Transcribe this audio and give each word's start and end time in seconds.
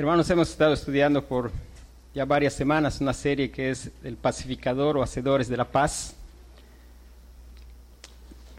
Hermanos, 0.00 0.30
hemos 0.30 0.48
estado 0.48 0.72
estudiando 0.72 1.22
por 1.22 1.52
ya 2.14 2.24
varias 2.24 2.54
semanas 2.54 3.02
una 3.02 3.12
serie 3.12 3.50
que 3.50 3.68
es 3.68 3.90
El 4.02 4.16
pacificador 4.16 4.96
o 4.96 5.02
hacedores 5.02 5.46
de 5.46 5.58
la 5.58 5.66
paz. 5.66 6.14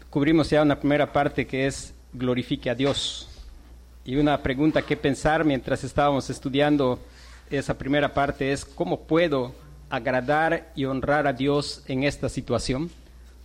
Cubrimos 0.08 0.48
ya 0.48 0.62
una 0.62 0.78
primera 0.78 1.12
parte 1.12 1.44
que 1.44 1.66
es 1.66 1.94
glorifique 2.12 2.70
a 2.70 2.76
Dios. 2.76 3.28
Y 4.04 4.14
una 4.14 4.40
pregunta 4.40 4.82
que 4.82 4.96
pensar 4.96 5.44
mientras 5.44 5.82
estábamos 5.82 6.30
estudiando 6.30 7.00
esa 7.50 7.76
primera 7.76 8.14
parte 8.14 8.52
es 8.52 8.64
¿cómo 8.64 9.00
puedo 9.00 9.52
agradar 9.90 10.70
y 10.76 10.84
honrar 10.84 11.26
a 11.26 11.32
Dios 11.32 11.82
en 11.88 12.04
esta 12.04 12.28
situación? 12.28 12.88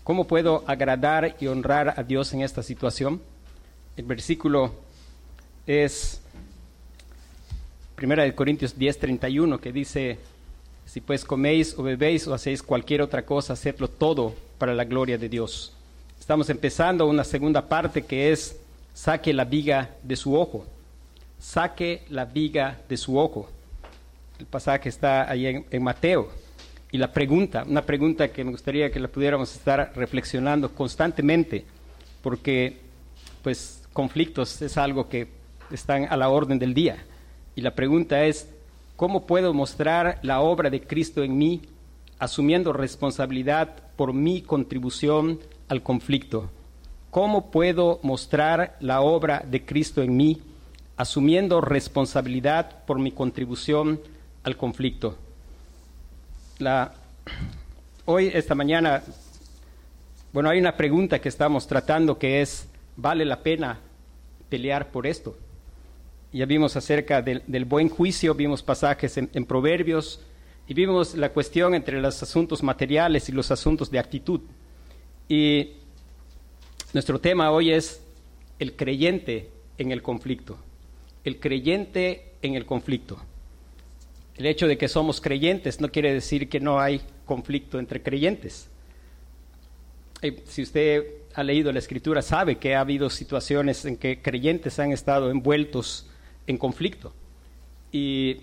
¿Cómo 0.04 0.28
puedo 0.28 0.64
agradar 0.68 1.36
y 1.40 1.48
honrar 1.48 2.00
a 2.00 2.04
Dios 2.04 2.32
en 2.32 2.44
esta 2.44 2.62
situación? 2.62 3.24
El 3.96 4.06
versículo 4.06 4.72
es 5.66 6.22
Primera 7.98 8.22
de 8.22 8.36
Corintios 8.36 8.78
10:31 8.78 9.60
que 9.60 9.72
dice, 9.72 10.20
si 10.86 11.02
pues 11.02 11.26
coméis 11.26 11.74
o 11.80 11.82
bebéis 11.82 12.28
o 12.28 12.34
hacéis 12.36 12.62
cualquier 12.62 13.02
otra 13.02 13.26
cosa, 13.26 13.54
hacedlo 13.54 13.88
todo 13.88 14.36
para 14.60 14.76
la 14.76 14.84
gloria 14.84 15.18
de 15.18 15.28
Dios. 15.28 15.74
Estamos 16.20 16.48
empezando 16.52 17.08
una 17.08 17.24
segunda 17.24 17.68
parte 17.68 18.04
que 18.04 18.32
es, 18.32 18.56
saque 18.94 19.34
la 19.34 19.46
viga 19.46 19.96
de 20.04 20.16
su 20.16 20.36
ojo, 20.36 20.64
saque 21.40 22.04
la 22.10 22.26
viga 22.26 22.80
de 22.88 22.98
su 22.98 23.18
ojo. 23.18 23.50
El 24.38 24.46
pasaje 24.46 24.90
está 24.90 25.28
ahí 25.28 25.48
en, 25.48 25.66
en 25.72 25.82
Mateo. 25.82 26.30
Y 26.92 27.00
la 27.00 27.12
pregunta, 27.12 27.66
una 27.68 27.82
pregunta 27.82 28.28
que 28.28 28.44
me 28.44 28.52
gustaría 28.52 28.92
que 28.92 29.00
la 29.00 29.08
pudiéramos 29.08 29.56
estar 29.56 29.92
reflexionando 29.96 30.70
constantemente, 30.70 31.66
porque 32.22 32.78
pues 33.42 33.82
conflictos 33.92 34.62
es 34.62 34.78
algo 34.78 35.10
que 35.10 35.30
están 35.72 36.06
a 36.08 36.16
la 36.16 36.30
orden 36.30 36.60
del 36.60 36.76
día. 36.76 37.04
Y 37.58 37.62
la 37.62 37.74
pregunta 37.74 38.24
es, 38.24 38.48
¿cómo 38.96 39.26
puedo 39.26 39.52
mostrar 39.52 40.20
la 40.22 40.42
obra 40.42 40.70
de 40.70 40.80
Cristo 40.80 41.24
en 41.24 41.40
mí, 41.40 41.64
asumiendo 42.20 42.72
responsabilidad 42.72 43.78
por 43.96 44.14
mi 44.14 44.44
contribución 44.44 45.40
al 45.68 45.82
conflicto? 45.82 46.52
¿Cómo 47.10 47.50
puedo 47.50 48.00
mostrar 48.04 48.78
la 48.80 49.02
obra 49.02 49.44
de 49.44 49.66
Cristo 49.66 50.04
en 50.04 50.16
mí, 50.16 50.40
asumiendo 50.98 51.60
responsabilidad 51.60 52.86
por 52.86 53.00
mi 53.00 53.12
contribución 53.12 54.02
al 54.44 54.56
conflicto? 54.56 55.18
Hoy, 58.06 58.30
esta 58.36 58.54
mañana, 58.54 59.02
bueno, 60.32 60.52
hay 60.52 60.60
una 60.60 60.78
pregunta 60.78 61.20
que 61.20 61.30
estamos 61.30 61.66
tratando 61.66 62.20
que 62.20 62.40
es, 62.44 62.70
¿vale 62.96 63.26
la 63.26 63.42
pena 63.42 63.80
pelear 64.48 64.92
por 64.92 65.08
esto? 65.08 65.36
Ya 66.34 66.46
vimos 66.46 66.76
acerca 66.76 67.22
del, 67.22 67.66
buen 67.66 67.90
juicio, 67.90 68.34
vimos 68.34 68.62
pasajes 68.62 69.18
en, 69.18 69.30
en, 69.34 69.46
Proverbios 69.46 70.20
y 70.68 70.74
vimos 70.74 71.16
la 71.16 71.30
cuestión 71.30 71.74
entre 71.74 72.02
los 72.02 72.22
asuntos 72.22 72.62
materiales 72.64 73.30
y 73.30 73.32
los 73.32 73.52
asuntos 73.52 73.90
de 73.90 74.00
actitud. 74.00 74.42
Y 75.30 75.72
nuestro 76.94 77.20
tema 77.20 77.52
hoy 77.52 77.72
es 77.72 78.02
el 78.60 78.76
creyente 78.76 79.50
en 79.78 79.92
el 79.92 80.02
conflicto. 80.02 80.58
El 81.24 81.40
creyente 81.40 82.34
en 82.42 82.56
el 82.56 82.66
conflicto. 82.66 83.18
El 84.36 84.46
hecho 84.46 84.68
de 84.68 84.78
que 84.78 84.88
somos 84.88 85.22
creyentes 85.22 85.82
no 85.82 85.90
quiere 85.90 86.14
decir 86.14 86.48
que 86.50 86.60
no 86.60 86.80
hay 86.80 87.02
conflicto 87.26 87.80
entre 87.80 88.04
creyentes. 88.04 88.70
Si 90.46 90.62
usted 90.62 91.06
ha 91.34 91.44
leído 91.44 91.72
la 91.72 91.80
escritura, 91.80 92.22
sabe 92.22 92.58
que 92.58 92.76
ha 92.76 92.82
habido 92.82 93.10
situaciones 93.10 93.86
en 93.86 93.98
que 93.98 94.22
creyentes 94.22 94.80
han 94.80 94.92
estado 94.92 95.30
envueltos 95.30 96.08
en 96.48 96.58
conflicto. 96.58 97.14
Y 97.92 98.38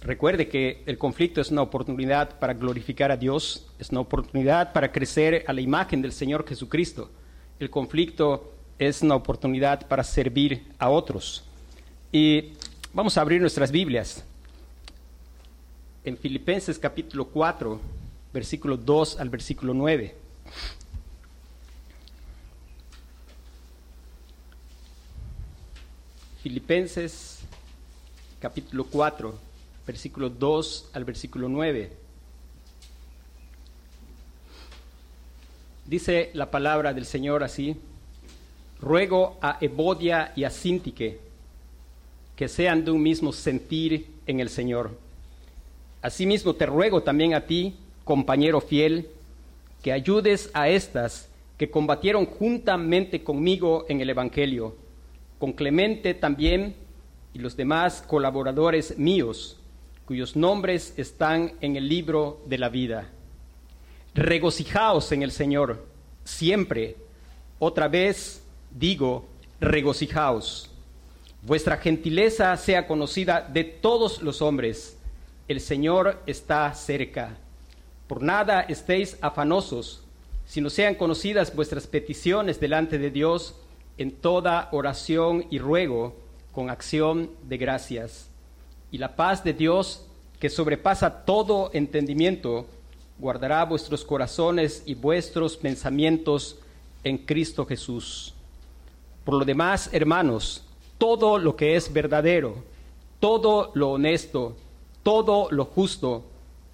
recuerde 0.00 0.48
que 0.48 0.82
el 0.86 0.98
conflicto 0.98 1.40
es 1.40 1.50
una 1.50 1.62
oportunidad 1.62 2.38
para 2.38 2.54
glorificar 2.54 3.12
a 3.12 3.16
Dios, 3.16 3.66
es 3.78 3.90
una 3.90 4.00
oportunidad 4.00 4.72
para 4.72 4.90
crecer 4.90 5.44
a 5.46 5.52
la 5.52 5.60
imagen 5.60 6.02
del 6.02 6.12
Señor 6.12 6.46
Jesucristo. 6.48 7.10
El 7.58 7.70
conflicto 7.70 8.52
es 8.78 9.02
una 9.02 9.14
oportunidad 9.14 9.86
para 9.86 10.02
servir 10.02 10.64
a 10.78 10.88
otros. 10.88 11.44
Y 12.10 12.52
vamos 12.92 13.16
a 13.16 13.20
abrir 13.20 13.40
nuestras 13.40 13.70
Biblias. 13.70 14.24
En 16.02 16.16
Filipenses 16.16 16.78
capítulo 16.78 17.26
4, 17.26 17.78
versículo 18.32 18.78
2 18.78 19.20
al 19.20 19.28
versículo 19.28 19.74
9. 19.74 20.14
Filipenses 26.42 27.40
capítulo 28.40 28.84
4, 28.84 29.34
versículo 29.86 30.30
2 30.30 30.90
al 30.94 31.04
versículo 31.04 31.50
9. 31.50 31.92
Dice 35.84 36.30
la 36.32 36.50
palabra 36.50 36.94
del 36.94 37.04
Señor 37.04 37.44
así, 37.44 37.76
ruego 38.80 39.36
a 39.42 39.58
Evodia 39.60 40.32
y 40.34 40.44
a 40.44 40.50
Sintique 40.50 41.20
que 42.36 42.48
sean 42.48 42.86
de 42.86 42.90
un 42.90 43.02
mismo 43.02 43.34
sentir 43.34 44.06
en 44.26 44.40
el 44.40 44.48
Señor. 44.48 44.96
Asimismo 46.00 46.54
te 46.54 46.64
ruego 46.64 47.02
también 47.02 47.34
a 47.34 47.44
ti, 47.44 47.74
compañero 48.02 48.62
fiel, 48.62 49.10
que 49.82 49.92
ayudes 49.92 50.50
a 50.54 50.70
estas 50.70 51.28
que 51.58 51.70
combatieron 51.70 52.24
juntamente 52.24 53.22
conmigo 53.22 53.84
en 53.90 54.00
el 54.00 54.08
Evangelio 54.08 54.79
con 55.40 55.54
Clemente 55.54 56.12
también 56.12 56.76
y 57.32 57.38
los 57.38 57.56
demás 57.56 58.04
colaboradores 58.06 58.98
míos, 58.98 59.58
cuyos 60.04 60.36
nombres 60.36 60.92
están 60.98 61.54
en 61.62 61.76
el 61.76 61.88
libro 61.88 62.42
de 62.46 62.58
la 62.58 62.68
vida. 62.68 63.08
Regocijaos 64.14 65.10
en 65.12 65.22
el 65.22 65.32
Señor, 65.32 65.86
siempre. 66.24 66.96
Otra 67.58 67.88
vez 67.88 68.44
digo, 68.70 69.28
regocijaos. 69.60 70.70
Vuestra 71.40 71.78
gentileza 71.78 72.54
sea 72.58 72.86
conocida 72.86 73.40
de 73.40 73.64
todos 73.64 74.20
los 74.20 74.42
hombres. 74.42 74.98
El 75.48 75.62
Señor 75.62 76.20
está 76.26 76.74
cerca. 76.74 77.38
Por 78.06 78.22
nada 78.22 78.60
estéis 78.60 79.16
afanosos, 79.22 80.04
sino 80.44 80.68
sean 80.68 80.96
conocidas 80.96 81.54
vuestras 81.56 81.86
peticiones 81.86 82.60
delante 82.60 82.98
de 82.98 83.10
Dios 83.10 83.54
en 84.00 84.12
toda 84.12 84.70
oración 84.72 85.44
y 85.50 85.58
ruego 85.58 86.14
con 86.52 86.70
acción 86.70 87.28
de 87.42 87.58
gracias. 87.58 88.30
Y 88.90 88.96
la 88.96 89.14
paz 89.14 89.44
de 89.44 89.52
Dios, 89.52 90.06
que 90.38 90.48
sobrepasa 90.48 91.26
todo 91.26 91.68
entendimiento, 91.74 92.64
guardará 93.18 93.62
vuestros 93.66 94.02
corazones 94.02 94.82
y 94.86 94.94
vuestros 94.94 95.58
pensamientos 95.58 96.58
en 97.04 97.18
Cristo 97.18 97.66
Jesús. 97.66 98.32
Por 99.22 99.34
lo 99.34 99.44
demás, 99.44 99.90
hermanos, 99.92 100.64
todo 100.96 101.36
lo 101.38 101.54
que 101.54 101.76
es 101.76 101.92
verdadero, 101.92 102.54
todo 103.20 103.70
lo 103.74 103.90
honesto, 103.90 104.56
todo 105.02 105.48
lo 105.50 105.66
justo, 105.66 106.24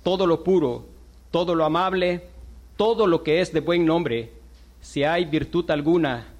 todo 0.04 0.28
lo 0.28 0.44
puro, 0.44 0.84
todo 1.32 1.56
lo 1.56 1.64
amable, 1.64 2.28
todo 2.76 3.08
lo 3.08 3.25
que 3.25 3.41
es 3.41 3.53
de 3.53 3.58
buen 3.58 3.84
nombre, 3.84 4.31
si 4.81 5.03
hay 5.03 5.25
virtud 5.25 5.69
alguna, 5.72 6.35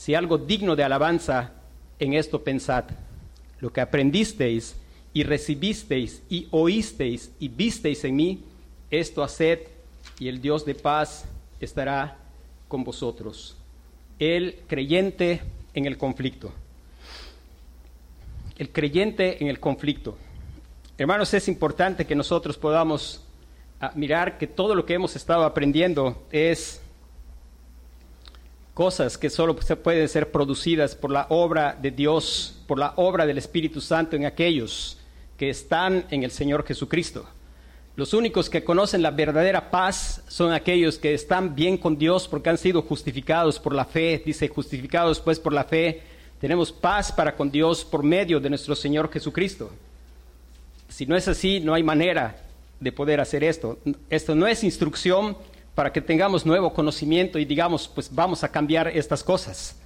si 0.00 0.14
algo 0.14 0.38
digno 0.38 0.74
de 0.76 0.82
alabanza, 0.82 1.52
en 1.98 2.14
esto 2.14 2.42
pensad, 2.42 2.84
lo 3.60 3.70
que 3.70 3.82
aprendisteis 3.82 4.74
y 5.12 5.24
recibisteis 5.24 6.22
y 6.30 6.48
oísteis 6.52 7.30
y 7.38 7.48
visteis 7.48 8.02
en 8.04 8.16
mí, 8.16 8.42
esto 8.90 9.22
haced 9.22 9.58
y 10.18 10.28
el 10.28 10.40
Dios 10.40 10.64
de 10.64 10.74
paz 10.74 11.26
estará 11.60 12.16
con 12.66 12.82
vosotros. 12.82 13.58
El 14.18 14.60
creyente 14.66 15.42
en 15.74 15.84
el 15.84 15.98
conflicto. 15.98 16.50
El 18.56 18.70
creyente 18.70 19.42
en 19.42 19.48
el 19.48 19.60
conflicto. 19.60 20.16
Hermanos, 20.96 21.34
es 21.34 21.46
importante 21.46 22.06
que 22.06 22.14
nosotros 22.14 22.56
podamos 22.56 23.22
ah, 23.82 23.92
mirar 23.94 24.38
que 24.38 24.46
todo 24.46 24.74
lo 24.74 24.86
que 24.86 24.94
hemos 24.94 25.14
estado 25.14 25.44
aprendiendo 25.44 26.26
es 26.32 26.80
cosas 28.80 29.18
que 29.18 29.28
solo 29.28 29.54
se 29.60 29.76
pueden 29.76 30.08
ser 30.08 30.32
producidas 30.32 30.94
por 30.94 31.10
la 31.10 31.26
obra 31.28 31.76
de 31.78 31.90
Dios, 31.90 32.56
por 32.66 32.78
la 32.78 32.94
obra 32.96 33.26
del 33.26 33.36
Espíritu 33.36 33.78
Santo 33.78 34.16
en 34.16 34.24
aquellos 34.24 34.96
que 35.36 35.50
están 35.50 36.06
en 36.10 36.22
el 36.22 36.30
Señor 36.30 36.64
Jesucristo. 36.64 37.26
Los 37.94 38.14
únicos 38.14 38.48
que 38.48 38.64
conocen 38.64 39.02
la 39.02 39.10
verdadera 39.10 39.70
paz 39.70 40.22
son 40.28 40.54
aquellos 40.54 40.96
que 40.96 41.12
están 41.12 41.54
bien 41.54 41.76
con 41.76 41.98
Dios 41.98 42.26
porque 42.26 42.48
han 42.48 42.56
sido 42.56 42.80
justificados 42.80 43.58
por 43.58 43.74
la 43.74 43.84
fe. 43.84 44.22
Dice, 44.24 44.48
justificados 44.48 45.20
pues 45.20 45.38
por 45.38 45.52
la 45.52 45.64
fe, 45.64 46.00
tenemos 46.40 46.72
paz 46.72 47.12
para 47.12 47.36
con 47.36 47.50
Dios 47.50 47.84
por 47.84 48.02
medio 48.02 48.40
de 48.40 48.48
nuestro 48.48 48.74
Señor 48.74 49.12
Jesucristo. 49.12 49.70
Si 50.88 51.04
no 51.04 51.16
es 51.16 51.28
así, 51.28 51.60
no 51.60 51.74
hay 51.74 51.82
manera 51.82 52.34
de 52.80 52.92
poder 52.92 53.20
hacer 53.20 53.44
esto. 53.44 53.78
Esto 54.08 54.34
no 54.34 54.46
es 54.46 54.64
instrucción 54.64 55.36
para 55.74 55.92
que 55.92 56.00
tengamos 56.00 56.44
nuevo 56.44 56.72
conocimiento 56.72 57.38
y 57.38 57.44
digamos, 57.44 57.88
pues 57.88 58.14
vamos 58.14 58.44
a 58.44 58.50
cambiar 58.50 58.88
estas 58.88 59.22
cosas. 59.22 59.76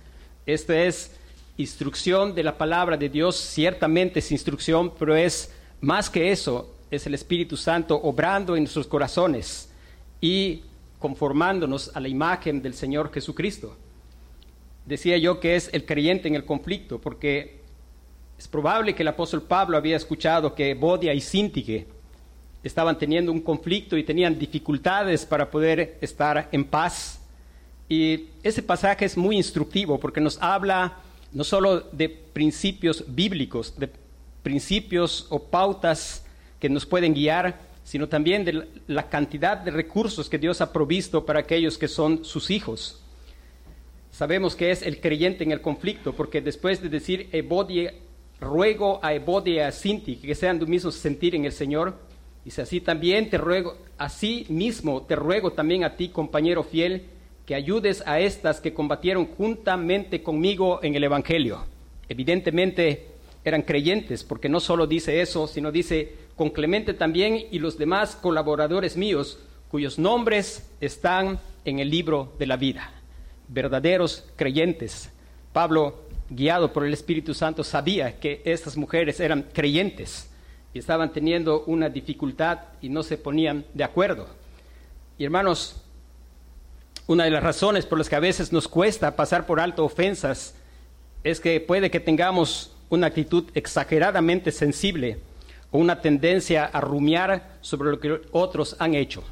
Este 0.46 0.86
es 0.86 1.12
instrucción 1.56 2.34
de 2.34 2.42
la 2.42 2.58
palabra 2.58 2.96
de 2.96 3.08
Dios, 3.08 3.36
ciertamente 3.36 4.18
es 4.18 4.32
instrucción, 4.32 4.92
pero 4.98 5.14
es 5.14 5.52
más 5.80 6.10
que 6.10 6.32
eso, 6.32 6.74
es 6.90 7.06
el 7.06 7.14
Espíritu 7.14 7.56
Santo 7.56 8.00
obrando 8.02 8.56
en 8.56 8.64
nuestros 8.64 8.86
corazones 8.86 9.70
y 10.20 10.62
conformándonos 10.98 11.94
a 11.94 12.00
la 12.00 12.08
imagen 12.08 12.62
del 12.62 12.74
Señor 12.74 13.12
Jesucristo. 13.12 13.76
Decía 14.86 15.16
yo 15.18 15.40
que 15.40 15.56
es 15.56 15.70
el 15.72 15.84
creyente 15.84 16.28
en 16.28 16.34
el 16.34 16.44
conflicto, 16.44 17.00
porque 17.00 17.60
es 18.38 18.48
probable 18.48 18.94
que 18.94 19.02
el 19.02 19.08
apóstol 19.08 19.42
Pablo 19.42 19.76
había 19.76 19.96
escuchado 19.96 20.54
que 20.54 20.74
Bodia 20.74 21.14
y 21.14 21.20
Sintique 21.20 21.86
estaban 22.64 22.98
teniendo 22.98 23.30
un 23.30 23.40
conflicto 23.40 23.96
y 23.96 24.02
tenían 24.02 24.38
dificultades 24.38 25.26
para 25.26 25.50
poder 25.50 25.98
estar 26.00 26.48
en 26.50 26.64
paz. 26.64 27.20
Y 27.88 28.28
ese 28.42 28.62
pasaje 28.62 29.04
es 29.04 29.16
muy 29.16 29.36
instructivo 29.36 30.00
porque 30.00 30.20
nos 30.20 30.40
habla 30.40 30.96
no 31.32 31.44
solo 31.44 31.80
de 31.92 32.08
principios 32.08 33.04
bíblicos, 33.06 33.78
de 33.78 33.90
principios 34.42 35.26
o 35.28 35.38
pautas 35.38 36.24
que 36.58 36.68
nos 36.68 36.86
pueden 36.86 37.12
guiar, 37.12 37.60
sino 37.84 38.08
también 38.08 38.44
de 38.44 38.66
la 38.86 39.10
cantidad 39.10 39.58
de 39.58 39.70
recursos 39.70 40.30
que 40.30 40.38
Dios 40.38 40.62
ha 40.62 40.72
provisto 40.72 41.26
para 41.26 41.40
aquellos 41.40 41.76
que 41.76 41.88
son 41.88 42.24
sus 42.24 42.50
hijos. 42.50 43.02
Sabemos 44.10 44.56
que 44.56 44.70
es 44.70 44.80
el 44.82 45.00
creyente 45.00 45.44
en 45.44 45.52
el 45.52 45.60
conflicto, 45.60 46.14
porque 46.14 46.40
después 46.40 46.80
de 46.80 46.88
decir 46.88 47.28
ruego 48.40 49.00
a 49.02 49.12
Ebodie 49.12 49.56
y 49.56 49.58
a 49.58 49.72
Sinti 49.72 50.16
que 50.16 50.34
sean 50.34 50.58
de 50.58 50.66
mismo 50.66 50.90
sentir 50.90 51.34
en 51.34 51.44
el 51.44 51.52
Señor, 51.52 51.98
dice 52.44 52.62
así 52.62 52.80
también 52.80 53.30
te 53.30 53.38
ruego, 53.38 53.76
así 53.98 54.46
mismo 54.48 55.02
te 55.02 55.16
ruego 55.16 55.52
también 55.52 55.84
a 55.84 55.96
ti, 55.96 56.08
compañero 56.08 56.62
fiel, 56.62 57.04
que 57.46 57.54
ayudes 57.54 58.02
a 58.06 58.20
estas 58.20 58.60
que 58.60 58.72
combatieron 58.72 59.26
juntamente 59.26 60.22
conmigo 60.22 60.80
en 60.82 60.94
el 60.94 61.04
Evangelio. 61.04 61.64
Evidentemente 62.08 63.08
eran 63.44 63.62
creyentes, 63.62 64.24
porque 64.24 64.48
no 64.48 64.60
solo 64.60 64.86
dice 64.86 65.20
eso, 65.20 65.46
sino 65.46 65.70
dice 65.70 66.14
con 66.36 66.50
Clemente 66.50 66.94
también 66.94 67.46
y 67.50 67.58
los 67.58 67.78
demás 67.78 68.16
colaboradores 68.16 68.96
míos, 68.96 69.38
cuyos 69.70 69.98
nombres 69.98 70.68
están 70.80 71.38
en 71.64 71.78
el 71.78 71.90
libro 71.90 72.32
de 72.38 72.46
la 72.46 72.56
vida. 72.56 72.90
Verdaderos 73.48 74.24
creyentes. 74.36 75.10
Pablo, 75.52 76.04
guiado 76.30 76.72
por 76.72 76.84
el 76.84 76.92
Espíritu 76.92 77.34
Santo, 77.34 77.62
sabía 77.62 78.18
que 78.18 78.40
estas 78.44 78.76
mujeres 78.76 79.20
eran 79.20 79.46
creyentes 79.52 80.30
y 80.74 80.80
estaban 80.80 81.12
teniendo 81.12 81.62
una 81.66 81.88
dificultad 81.88 82.58
y 82.82 82.88
no 82.88 83.04
se 83.04 83.16
ponían 83.16 83.64
de 83.72 83.84
acuerdo. 83.84 84.26
Y 85.16 85.24
hermanos, 85.24 85.80
una 87.06 87.24
de 87.24 87.30
las 87.30 87.44
razones 87.44 87.86
por 87.86 87.96
las 87.96 88.08
que 88.08 88.16
a 88.16 88.20
veces 88.20 88.52
nos 88.52 88.66
cuesta 88.66 89.14
pasar 89.14 89.46
por 89.46 89.60
alto 89.60 89.84
ofensas 89.84 90.56
es 91.22 91.38
que 91.38 91.60
puede 91.60 91.90
que 91.90 92.00
tengamos 92.00 92.72
una 92.90 93.06
actitud 93.06 93.44
exageradamente 93.54 94.50
sensible 94.50 95.18
o 95.70 95.78
una 95.78 96.00
tendencia 96.00 96.64
a 96.64 96.80
rumiar 96.80 97.56
sobre 97.60 97.90
lo 97.90 98.00
que 98.00 98.20
otros 98.32 98.74
han 98.80 98.94
hecho. 98.94 99.22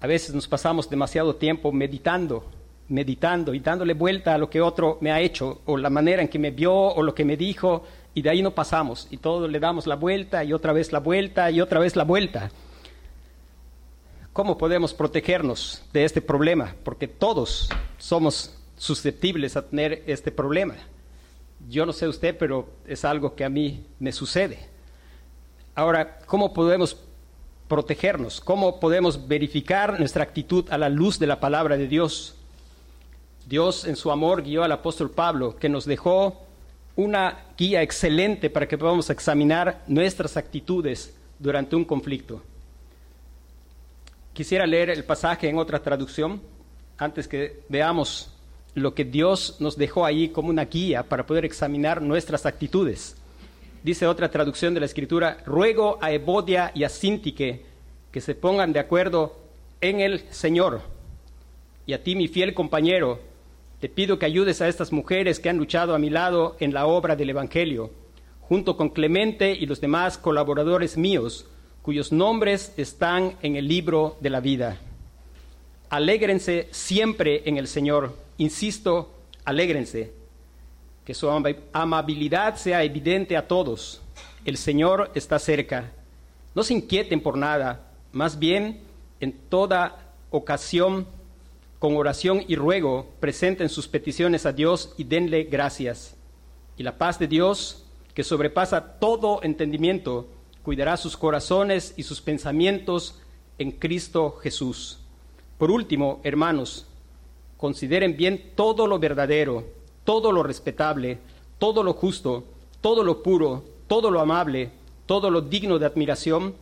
A 0.00 0.06
veces 0.06 0.34
nos 0.34 0.46
pasamos 0.46 0.88
demasiado 0.88 1.34
tiempo 1.34 1.72
meditando, 1.72 2.44
meditando 2.88 3.54
y 3.54 3.58
dándole 3.58 3.94
vuelta 3.94 4.34
a 4.34 4.38
lo 4.38 4.48
que 4.48 4.60
otro 4.60 4.98
me 5.00 5.10
ha 5.10 5.20
hecho 5.20 5.62
o 5.66 5.76
la 5.76 5.90
manera 5.90 6.22
en 6.22 6.28
que 6.28 6.38
me 6.38 6.52
vio 6.52 6.72
o 6.72 7.02
lo 7.02 7.14
que 7.14 7.24
me 7.24 7.36
dijo 7.36 7.84
y 8.14 8.22
de 8.22 8.30
ahí 8.30 8.42
no 8.42 8.54
pasamos 8.54 9.06
y 9.10 9.18
todo 9.18 9.48
le 9.48 9.60
damos 9.60 9.86
la 9.86 9.96
vuelta 9.96 10.44
y 10.44 10.52
otra 10.52 10.72
vez 10.72 10.92
la 10.92 10.98
vuelta 10.98 11.50
y 11.50 11.60
otra 11.60 11.80
vez 11.80 11.96
la 11.96 12.04
vuelta. 12.04 12.50
¿Cómo 14.32 14.56
podemos 14.56 14.94
protegernos 14.94 15.82
de 15.92 16.04
este 16.04 16.20
problema? 16.20 16.74
Porque 16.84 17.08
todos 17.08 17.68
somos 17.98 18.54
susceptibles 18.76 19.56
a 19.56 19.66
tener 19.66 20.04
este 20.06 20.30
problema. 20.30 20.76
Yo 21.68 21.84
no 21.84 21.92
sé 21.92 22.06
usted, 22.06 22.36
pero 22.38 22.68
es 22.86 23.04
algo 23.04 23.34
que 23.34 23.44
a 23.44 23.48
mí 23.48 23.84
me 23.98 24.12
sucede. 24.12 24.60
Ahora, 25.74 26.18
¿cómo 26.26 26.52
podemos 26.52 26.96
protegernos? 27.66 28.40
¿Cómo 28.40 28.80
podemos 28.80 29.28
verificar 29.28 29.98
nuestra 29.98 30.22
actitud 30.22 30.64
a 30.70 30.78
la 30.78 30.88
luz 30.88 31.18
de 31.18 31.26
la 31.26 31.40
palabra 31.40 31.76
de 31.76 31.88
Dios? 31.88 32.36
Dios 33.46 33.84
en 33.84 33.96
su 33.96 34.10
amor 34.10 34.42
guió 34.42 34.62
al 34.62 34.72
apóstol 34.72 35.10
Pablo, 35.10 35.56
que 35.56 35.68
nos 35.68 35.84
dejó 35.84 36.47
una 36.98 37.44
guía 37.56 37.80
excelente 37.80 38.50
para 38.50 38.66
que 38.66 38.76
podamos 38.76 39.08
examinar 39.08 39.84
nuestras 39.86 40.36
actitudes 40.36 41.14
durante 41.38 41.76
un 41.76 41.84
conflicto. 41.84 42.42
Quisiera 44.32 44.66
leer 44.66 44.90
el 44.90 45.04
pasaje 45.04 45.48
en 45.48 45.58
otra 45.58 45.80
traducción 45.80 46.42
antes 46.98 47.28
que 47.28 47.60
veamos 47.68 48.34
lo 48.74 48.94
que 48.94 49.04
Dios 49.04 49.58
nos 49.60 49.76
dejó 49.76 50.04
ahí 50.04 50.30
como 50.30 50.48
una 50.48 50.64
guía 50.64 51.04
para 51.04 51.24
poder 51.24 51.44
examinar 51.44 52.02
nuestras 52.02 52.46
actitudes. 52.46 53.16
Dice 53.84 54.08
otra 54.08 54.28
traducción 54.28 54.74
de 54.74 54.80
la 54.80 54.86
escritura, 54.86 55.38
ruego 55.46 55.98
a 56.00 56.10
Ebodia 56.10 56.72
y 56.74 56.82
a 56.82 56.88
Sintique 56.88 57.64
que 58.10 58.20
se 58.20 58.34
pongan 58.34 58.72
de 58.72 58.80
acuerdo 58.80 59.38
en 59.80 60.00
el 60.00 60.24
Señor. 60.30 60.80
Y 61.86 61.92
a 61.92 62.02
ti, 62.02 62.16
mi 62.16 62.26
fiel 62.26 62.54
compañero, 62.54 63.20
te 63.80 63.88
pido 63.88 64.18
que 64.18 64.26
ayudes 64.26 64.60
a 64.60 64.68
estas 64.68 64.92
mujeres 64.92 65.38
que 65.38 65.48
han 65.48 65.56
luchado 65.56 65.94
a 65.94 65.98
mi 65.98 66.10
lado 66.10 66.56
en 66.58 66.74
la 66.74 66.86
obra 66.86 67.14
del 67.14 67.30
Evangelio, 67.30 67.92
junto 68.40 68.76
con 68.76 68.88
Clemente 68.88 69.52
y 69.52 69.66
los 69.66 69.80
demás 69.80 70.18
colaboradores 70.18 70.96
míos, 70.96 71.46
cuyos 71.82 72.10
nombres 72.10 72.72
están 72.76 73.36
en 73.40 73.54
el 73.54 73.68
libro 73.68 74.16
de 74.20 74.30
la 74.30 74.40
vida. 74.40 74.78
Alégrense 75.90 76.68
siempre 76.70 77.48
en 77.48 77.56
el 77.56 77.68
Señor. 77.68 78.16
Insisto, 78.36 79.14
alégrense. 79.44 80.12
Que 81.04 81.14
su 81.14 81.30
amabilidad 81.72 82.56
sea 82.56 82.82
evidente 82.82 83.36
a 83.36 83.46
todos. 83.46 84.02
El 84.44 84.56
Señor 84.56 85.10
está 85.14 85.38
cerca. 85.38 85.92
No 86.54 86.62
se 86.62 86.74
inquieten 86.74 87.20
por 87.20 87.38
nada, 87.38 87.92
más 88.12 88.38
bien 88.38 88.80
en 89.20 89.32
toda 89.48 90.14
ocasión, 90.30 91.06
con 91.78 91.96
oración 91.96 92.44
y 92.48 92.56
ruego, 92.56 93.06
presenten 93.20 93.68
sus 93.68 93.86
peticiones 93.88 94.46
a 94.46 94.52
Dios 94.52 94.94
y 94.96 95.04
denle 95.04 95.44
gracias. 95.44 96.16
Y 96.76 96.82
la 96.82 96.98
paz 96.98 97.18
de 97.18 97.28
Dios, 97.28 97.84
que 98.14 98.24
sobrepasa 98.24 98.98
todo 98.98 99.40
entendimiento, 99.42 100.28
cuidará 100.62 100.96
sus 100.96 101.16
corazones 101.16 101.94
y 101.96 102.02
sus 102.02 102.20
pensamientos 102.20 103.20
en 103.58 103.72
Cristo 103.72 104.32
Jesús. 104.42 104.98
Por 105.56 105.70
último, 105.70 106.20
hermanos, 106.24 106.86
consideren 107.56 108.16
bien 108.16 108.52
todo 108.54 108.86
lo 108.86 108.98
verdadero, 108.98 109.64
todo 110.04 110.32
lo 110.32 110.42
respetable, 110.42 111.18
todo 111.58 111.82
lo 111.82 111.92
justo, 111.92 112.44
todo 112.80 113.02
lo 113.02 113.22
puro, 113.22 113.64
todo 113.86 114.10
lo 114.10 114.20
amable, 114.20 114.70
todo 115.06 115.30
lo 115.30 115.40
digno 115.40 115.78
de 115.78 115.86
admiración, 115.86 116.54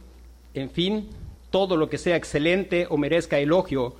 en 0.54 0.70
fin, 0.70 1.08
todo 1.50 1.76
lo 1.76 1.88
que 1.88 1.98
sea 1.98 2.16
excelente 2.16 2.86
o 2.88 2.96
merezca 2.96 3.38
elogio, 3.38 3.94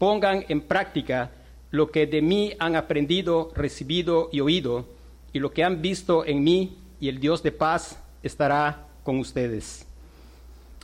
pongan 0.00 0.46
en 0.48 0.62
práctica 0.62 1.30
lo 1.70 1.90
que 1.90 2.06
de 2.06 2.22
mí 2.22 2.54
han 2.58 2.74
aprendido, 2.74 3.52
recibido 3.54 4.30
y 4.32 4.40
oído, 4.40 4.86
y 5.30 5.40
lo 5.40 5.52
que 5.52 5.62
han 5.62 5.82
visto 5.82 6.24
en 6.24 6.42
mí, 6.42 6.78
y 6.98 7.10
el 7.10 7.20
Dios 7.20 7.42
de 7.42 7.52
paz 7.52 8.02
estará 8.22 8.86
con 9.04 9.18
ustedes. 9.18 9.86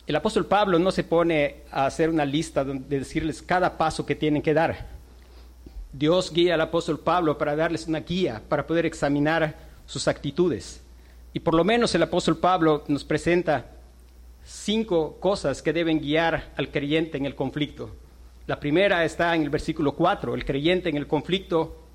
El 0.07 0.17
apóstol 0.17 0.45
Pablo 0.45 0.79
no 0.79 0.93
se 0.93 1.03
pone 1.03 1.63
a 1.71 1.87
hacer 1.87 2.11
una 2.11 2.27
lista 2.27 2.63
de 2.63 2.99
decirles 2.99 3.41
cada 3.41 3.79
paso 3.79 4.05
que 4.05 4.15
tienen 4.15 4.43
que 4.43 4.53
dar. 4.53 4.87
Dios 5.95 6.31
guía 6.31 6.53
al 6.53 6.61
apóstol 6.61 7.01
Pablo 7.01 7.39
para 7.39 7.57
darles 7.57 7.89
una 7.89 8.01
guía, 8.01 8.43
para 8.51 8.67
poder 8.67 8.85
examinar 8.85 9.57
sus 9.87 10.09
actitudes. 10.09 10.83
Y 11.33 11.41
por 11.41 11.55
lo 11.55 11.65
menos 11.65 11.95
el 11.95 12.03
apóstol 12.03 12.37
Pablo 12.37 12.85
nos 12.87 13.03
presenta 13.03 13.65
cinco 14.45 15.17
cosas 15.21 15.63
que 15.63 15.73
deben 15.73 16.01
guiar 16.01 16.53
al 16.55 16.71
creyente 16.71 17.17
en 17.17 17.25
el 17.25 17.35
conflicto. 17.35 17.97
La 18.47 18.61
primera 18.61 19.05
está 19.05 19.35
en 19.35 19.43
el 19.43 19.51
versículo 19.51 19.93
4. 19.93 20.35
El 20.35 20.45
creyente 20.45 20.89
en 20.89 20.97
el 20.97 21.07
conflicto 21.07 21.87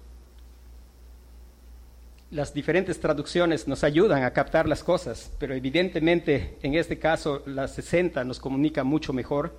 las 2.32 2.54
diferentes 2.54 2.98
traducciones 2.98 3.68
nos 3.68 3.84
ayudan 3.84 4.24
a 4.24 4.32
captar 4.32 4.68
las 4.68 4.86
cosas, 4.86 5.32
pero 5.38 5.54
evidentemente 5.54 6.58
en 6.62 6.76
este 6.76 6.98
caso 6.98 7.44
la 7.46 7.68
60 7.68 8.24
nos 8.24 8.40
comunica 8.40 8.86
mucho 8.86 9.12
mejor. 9.12 9.54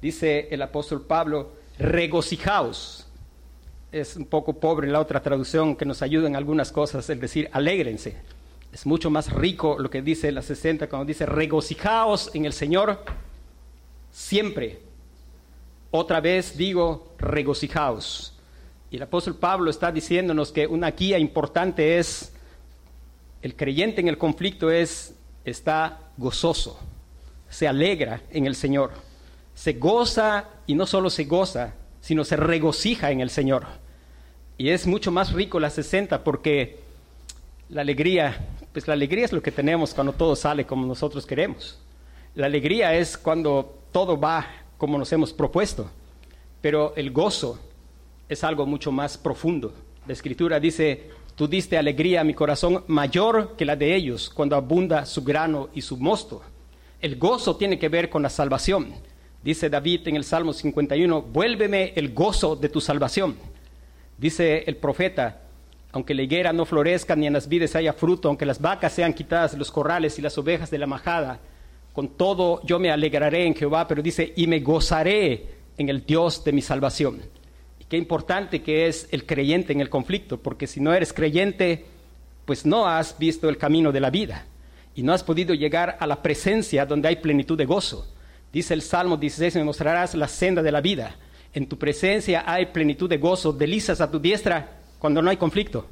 Dice 0.00 0.48
el 0.50 0.62
apóstol 0.62 1.02
Pablo, 1.02 1.52
regocijaos. 1.78 3.06
Es 3.92 4.16
un 4.16 4.24
poco 4.24 4.54
pobre 4.54 4.88
la 4.88 5.00
otra 5.00 5.22
traducción 5.22 5.76
que 5.76 5.84
nos 5.84 6.00
ayuda 6.00 6.26
en 6.26 6.36
algunas 6.36 6.72
cosas, 6.72 7.08
es 7.08 7.20
decir, 7.20 7.50
alégrense. 7.52 8.16
Es 8.72 8.86
mucho 8.86 9.10
más 9.10 9.30
rico 9.30 9.76
lo 9.78 9.90
que 9.90 10.00
dice 10.00 10.32
la 10.32 10.40
60 10.40 10.88
cuando 10.88 11.06
dice 11.06 11.26
regocijaos 11.26 12.30
en 12.34 12.46
el 12.46 12.54
Señor 12.54 13.04
siempre. 14.10 14.85
Otra 15.98 16.20
vez 16.20 16.58
digo 16.58 17.14
regocijaos. 17.16 18.34
Y 18.90 18.96
el 18.96 19.02
apóstol 19.02 19.36
Pablo 19.36 19.70
está 19.70 19.90
diciéndonos 19.90 20.52
que 20.52 20.66
una 20.66 20.90
guía 20.90 21.18
importante 21.18 21.96
es, 21.96 22.34
el 23.40 23.56
creyente 23.56 24.02
en 24.02 24.08
el 24.08 24.18
conflicto 24.18 24.70
es, 24.70 25.14
está 25.46 25.98
gozoso, 26.18 26.78
se 27.48 27.66
alegra 27.66 28.20
en 28.30 28.44
el 28.44 28.54
Señor, 28.54 28.92
se 29.54 29.72
goza 29.72 30.44
y 30.66 30.74
no 30.74 30.86
solo 30.86 31.08
se 31.08 31.24
goza, 31.24 31.72
sino 32.02 32.24
se 32.24 32.36
regocija 32.36 33.10
en 33.10 33.22
el 33.22 33.30
Señor. 33.30 33.64
Y 34.58 34.68
es 34.68 34.86
mucho 34.86 35.10
más 35.10 35.32
rico 35.32 35.58
la 35.58 35.70
60 35.70 36.22
porque 36.22 36.84
La 37.70 37.80
alegría, 37.80 38.46
pues 38.72 38.86
la 38.86 38.92
alegría 38.94 39.24
es 39.24 39.32
lo 39.32 39.42
que 39.42 39.50
tenemos 39.50 39.94
cuando 39.94 40.12
todo 40.12 40.36
sale 40.36 40.66
como 40.66 40.86
nosotros 40.86 41.24
queremos. 41.24 41.80
La 42.34 42.46
alegría 42.46 42.94
es 42.94 43.16
cuando 43.16 43.82
todo 43.92 44.20
va 44.20 44.46
como 44.78 44.98
nos 44.98 45.12
hemos 45.12 45.32
propuesto. 45.32 45.90
Pero 46.60 46.94
el 46.96 47.10
gozo 47.10 47.58
es 48.28 48.44
algo 48.44 48.66
mucho 48.66 48.92
más 48.92 49.16
profundo. 49.16 49.72
La 50.06 50.12
escritura 50.12 50.60
dice, 50.60 51.10
tú 51.34 51.46
diste 51.48 51.78
alegría 51.78 52.20
a 52.20 52.24
mi 52.24 52.34
corazón 52.34 52.84
mayor 52.86 53.56
que 53.56 53.64
la 53.64 53.76
de 53.76 53.94
ellos 53.94 54.30
cuando 54.30 54.56
abunda 54.56 55.06
su 55.06 55.22
grano 55.22 55.68
y 55.74 55.82
su 55.82 55.96
mosto. 55.96 56.42
El 57.00 57.16
gozo 57.16 57.56
tiene 57.56 57.78
que 57.78 57.88
ver 57.88 58.08
con 58.08 58.22
la 58.22 58.30
salvación. 58.30 58.94
Dice 59.42 59.70
David 59.70 60.08
en 60.08 60.16
el 60.16 60.24
Salmo 60.24 60.52
51, 60.52 61.22
vuélveme 61.22 61.92
el 61.94 62.12
gozo 62.12 62.56
de 62.56 62.68
tu 62.68 62.80
salvación. 62.80 63.36
Dice 64.18 64.64
el 64.66 64.76
profeta, 64.76 65.42
aunque 65.92 66.14
la 66.14 66.22
higuera 66.22 66.52
no 66.52 66.64
florezca 66.64 67.14
ni 67.14 67.26
en 67.26 67.32
las 67.32 67.48
vides 67.48 67.76
haya 67.76 67.92
fruto, 67.92 68.28
aunque 68.28 68.46
las 68.46 68.60
vacas 68.60 68.92
sean 68.92 69.14
quitadas 69.14 69.52
de 69.52 69.58
los 69.58 69.70
corrales 69.70 70.18
y 70.18 70.22
las 70.22 70.36
ovejas 70.36 70.70
de 70.70 70.78
la 70.78 70.86
majada, 70.86 71.38
con 71.96 72.08
todo 72.08 72.60
yo 72.62 72.78
me 72.78 72.90
alegraré 72.90 73.46
en 73.46 73.54
Jehová, 73.54 73.88
pero 73.88 74.02
dice, 74.02 74.34
y 74.36 74.46
me 74.46 74.60
gozaré 74.60 75.46
en 75.78 75.88
el 75.88 76.04
Dios 76.04 76.44
de 76.44 76.52
mi 76.52 76.60
salvación. 76.60 77.22
Y 77.80 77.84
qué 77.86 77.96
importante 77.96 78.60
que 78.60 78.86
es 78.86 79.08
el 79.12 79.24
creyente 79.24 79.72
en 79.72 79.80
el 79.80 79.88
conflicto, 79.88 80.36
porque 80.36 80.66
si 80.66 80.78
no 80.78 80.92
eres 80.92 81.14
creyente, 81.14 81.86
pues 82.44 82.66
no 82.66 82.86
has 82.86 83.18
visto 83.18 83.48
el 83.48 83.56
camino 83.56 83.92
de 83.92 84.00
la 84.00 84.10
vida 84.10 84.44
y 84.94 85.02
no 85.02 85.14
has 85.14 85.24
podido 85.24 85.54
llegar 85.54 85.96
a 85.98 86.06
la 86.06 86.20
presencia 86.20 86.84
donde 86.84 87.08
hay 87.08 87.16
plenitud 87.16 87.56
de 87.56 87.64
gozo. 87.64 88.06
Dice 88.52 88.74
el 88.74 88.82
Salmo 88.82 89.16
16, 89.16 89.54
me 89.54 89.64
mostrarás 89.64 90.14
la 90.14 90.28
senda 90.28 90.62
de 90.62 90.72
la 90.72 90.82
vida. 90.82 91.16
En 91.54 91.66
tu 91.66 91.78
presencia 91.78 92.44
hay 92.46 92.66
plenitud 92.66 93.08
de 93.08 93.16
gozo, 93.16 93.54
delicias 93.54 94.02
a 94.02 94.10
tu 94.10 94.18
diestra 94.18 94.80
cuando 94.98 95.22
no 95.22 95.30
hay 95.30 95.38
conflicto. 95.38 95.86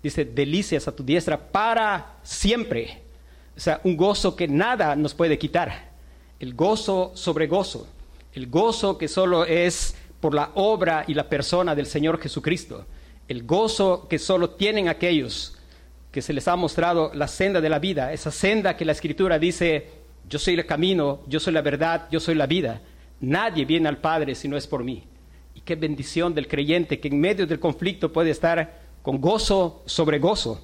Dice, 0.00 0.24
delicias 0.24 0.86
a 0.86 0.94
tu 0.94 1.02
diestra 1.02 1.36
para 1.36 2.14
siempre. 2.22 3.05
O 3.56 3.60
sea, 3.60 3.80
un 3.84 3.96
gozo 3.96 4.36
que 4.36 4.48
nada 4.48 4.94
nos 4.96 5.14
puede 5.14 5.38
quitar. 5.38 5.90
El 6.38 6.54
gozo 6.54 7.12
sobre 7.14 7.46
gozo. 7.46 7.88
El 8.34 8.48
gozo 8.48 8.98
que 8.98 9.08
solo 9.08 9.44
es 9.44 9.96
por 10.20 10.34
la 10.34 10.50
obra 10.54 11.04
y 11.06 11.14
la 11.14 11.28
persona 11.28 11.74
del 11.74 11.86
Señor 11.86 12.20
Jesucristo. 12.20 12.84
El 13.28 13.44
gozo 13.44 14.06
que 14.08 14.18
solo 14.18 14.50
tienen 14.50 14.88
aquellos 14.88 15.56
que 16.12 16.22
se 16.22 16.32
les 16.32 16.48
ha 16.48 16.56
mostrado 16.56 17.10
la 17.14 17.28
senda 17.28 17.60
de 17.60 17.68
la 17.68 17.78
vida. 17.78 18.12
Esa 18.12 18.30
senda 18.30 18.76
que 18.76 18.84
la 18.84 18.92
Escritura 18.92 19.38
dice, 19.38 19.88
yo 20.28 20.38
soy 20.38 20.54
el 20.54 20.66
camino, 20.66 21.20
yo 21.26 21.40
soy 21.40 21.52
la 21.52 21.62
verdad, 21.62 22.08
yo 22.10 22.20
soy 22.20 22.34
la 22.34 22.46
vida. 22.46 22.82
Nadie 23.20 23.64
viene 23.64 23.88
al 23.88 23.98
Padre 23.98 24.34
si 24.34 24.48
no 24.48 24.56
es 24.56 24.66
por 24.66 24.84
mí. 24.84 25.04
Y 25.54 25.60
qué 25.62 25.74
bendición 25.74 26.34
del 26.34 26.48
creyente 26.48 27.00
que 27.00 27.08
en 27.08 27.20
medio 27.20 27.46
del 27.46 27.58
conflicto 27.58 28.12
puede 28.12 28.30
estar 28.30 28.80
con 29.02 29.20
gozo 29.20 29.82
sobre 29.86 30.18
gozo. 30.18 30.62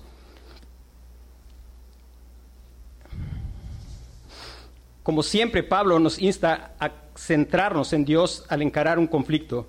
Como 5.03 5.23
siempre, 5.23 5.63
Pablo 5.63 5.99
nos 5.99 6.21
insta 6.21 6.75
a 6.79 6.93
centrarnos 7.17 7.93
en 7.93 8.05
Dios 8.05 8.45
al 8.49 8.63
encarar 8.63 8.99
un 8.99 9.07
conflicto. 9.07 9.67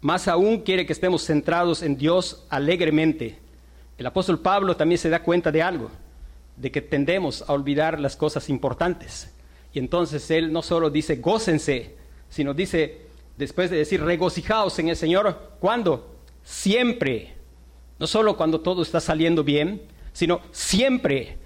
Más 0.00 0.28
aún 0.28 0.60
quiere 0.60 0.86
que 0.86 0.94
estemos 0.94 1.24
centrados 1.24 1.82
en 1.82 1.96
Dios 1.96 2.46
alegremente. 2.48 3.38
El 3.98 4.06
apóstol 4.06 4.38
Pablo 4.38 4.76
también 4.76 4.98
se 4.98 5.10
da 5.10 5.22
cuenta 5.22 5.52
de 5.52 5.62
algo, 5.62 5.90
de 6.56 6.70
que 6.70 6.80
tendemos 6.80 7.44
a 7.46 7.52
olvidar 7.52 8.00
las 8.00 8.16
cosas 8.16 8.48
importantes. 8.48 9.30
Y 9.74 9.78
entonces 9.78 10.30
él 10.30 10.52
no 10.52 10.62
solo 10.62 10.88
dice 10.88 11.16
gócense, 11.16 11.96
sino 12.30 12.54
dice, 12.54 13.02
después 13.36 13.70
de 13.70 13.76
decir 13.76 14.02
regocijaos 14.02 14.78
en 14.78 14.88
el 14.88 14.96
Señor, 14.96 15.56
¿cuándo? 15.60 16.16
Siempre. 16.42 17.34
No 17.98 18.06
solo 18.06 18.38
cuando 18.38 18.60
todo 18.60 18.80
está 18.80 19.00
saliendo 19.00 19.44
bien, 19.44 19.82
sino 20.14 20.40
siempre. 20.50 21.36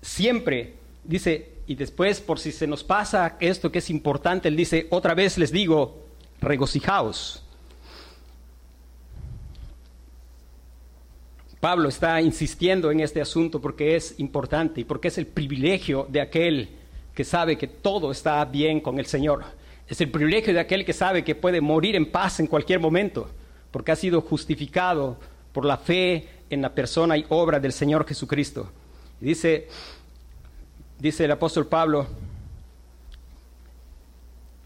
Siempre. 0.00 0.74
Dice, 1.04 1.57
y 1.68 1.74
después, 1.74 2.22
por 2.22 2.38
si 2.38 2.50
se 2.50 2.66
nos 2.66 2.82
pasa 2.82 3.36
esto 3.40 3.70
que 3.70 3.80
es 3.80 3.90
importante, 3.90 4.48
él 4.48 4.56
dice, 4.56 4.86
otra 4.88 5.14
vez 5.14 5.36
les 5.36 5.52
digo, 5.52 6.02
regocijaos. 6.40 7.44
Pablo 11.60 11.90
está 11.90 12.22
insistiendo 12.22 12.90
en 12.90 13.00
este 13.00 13.20
asunto 13.20 13.60
porque 13.60 13.96
es 13.96 14.18
importante 14.18 14.80
y 14.80 14.84
porque 14.84 15.08
es 15.08 15.18
el 15.18 15.26
privilegio 15.26 16.06
de 16.08 16.22
aquel 16.22 16.70
que 17.14 17.24
sabe 17.24 17.58
que 17.58 17.66
todo 17.66 18.12
está 18.12 18.42
bien 18.46 18.80
con 18.80 18.98
el 18.98 19.04
Señor. 19.04 19.44
Es 19.86 20.00
el 20.00 20.10
privilegio 20.10 20.54
de 20.54 20.60
aquel 20.60 20.86
que 20.86 20.94
sabe 20.94 21.22
que 21.22 21.34
puede 21.34 21.60
morir 21.60 21.96
en 21.96 22.10
paz 22.10 22.40
en 22.40 22.46
cualquier 22.46 22.80
momento, 22.80 23.28
porque 23.70 23.92
ha 23.92 23.96
sido 23.96 24.22
justificado 24.22 25.18
por 25.52 25.66
la 25.66 25.76
fe 25.76 26.28
en 26.48 26.62
la 26.62 26.74
persona 26.74 27.18
y 27.18 27.26
obra 27.28 27.60
del 27.60 27.74
Señor 27.74 28.06
Jesucristo. 28.06 28.72
dice, 29.20 29.68
dice 30.98 31.24
el 31.24 31.30
apóstol 31.30 31.66
Pablo, 31.66 32.06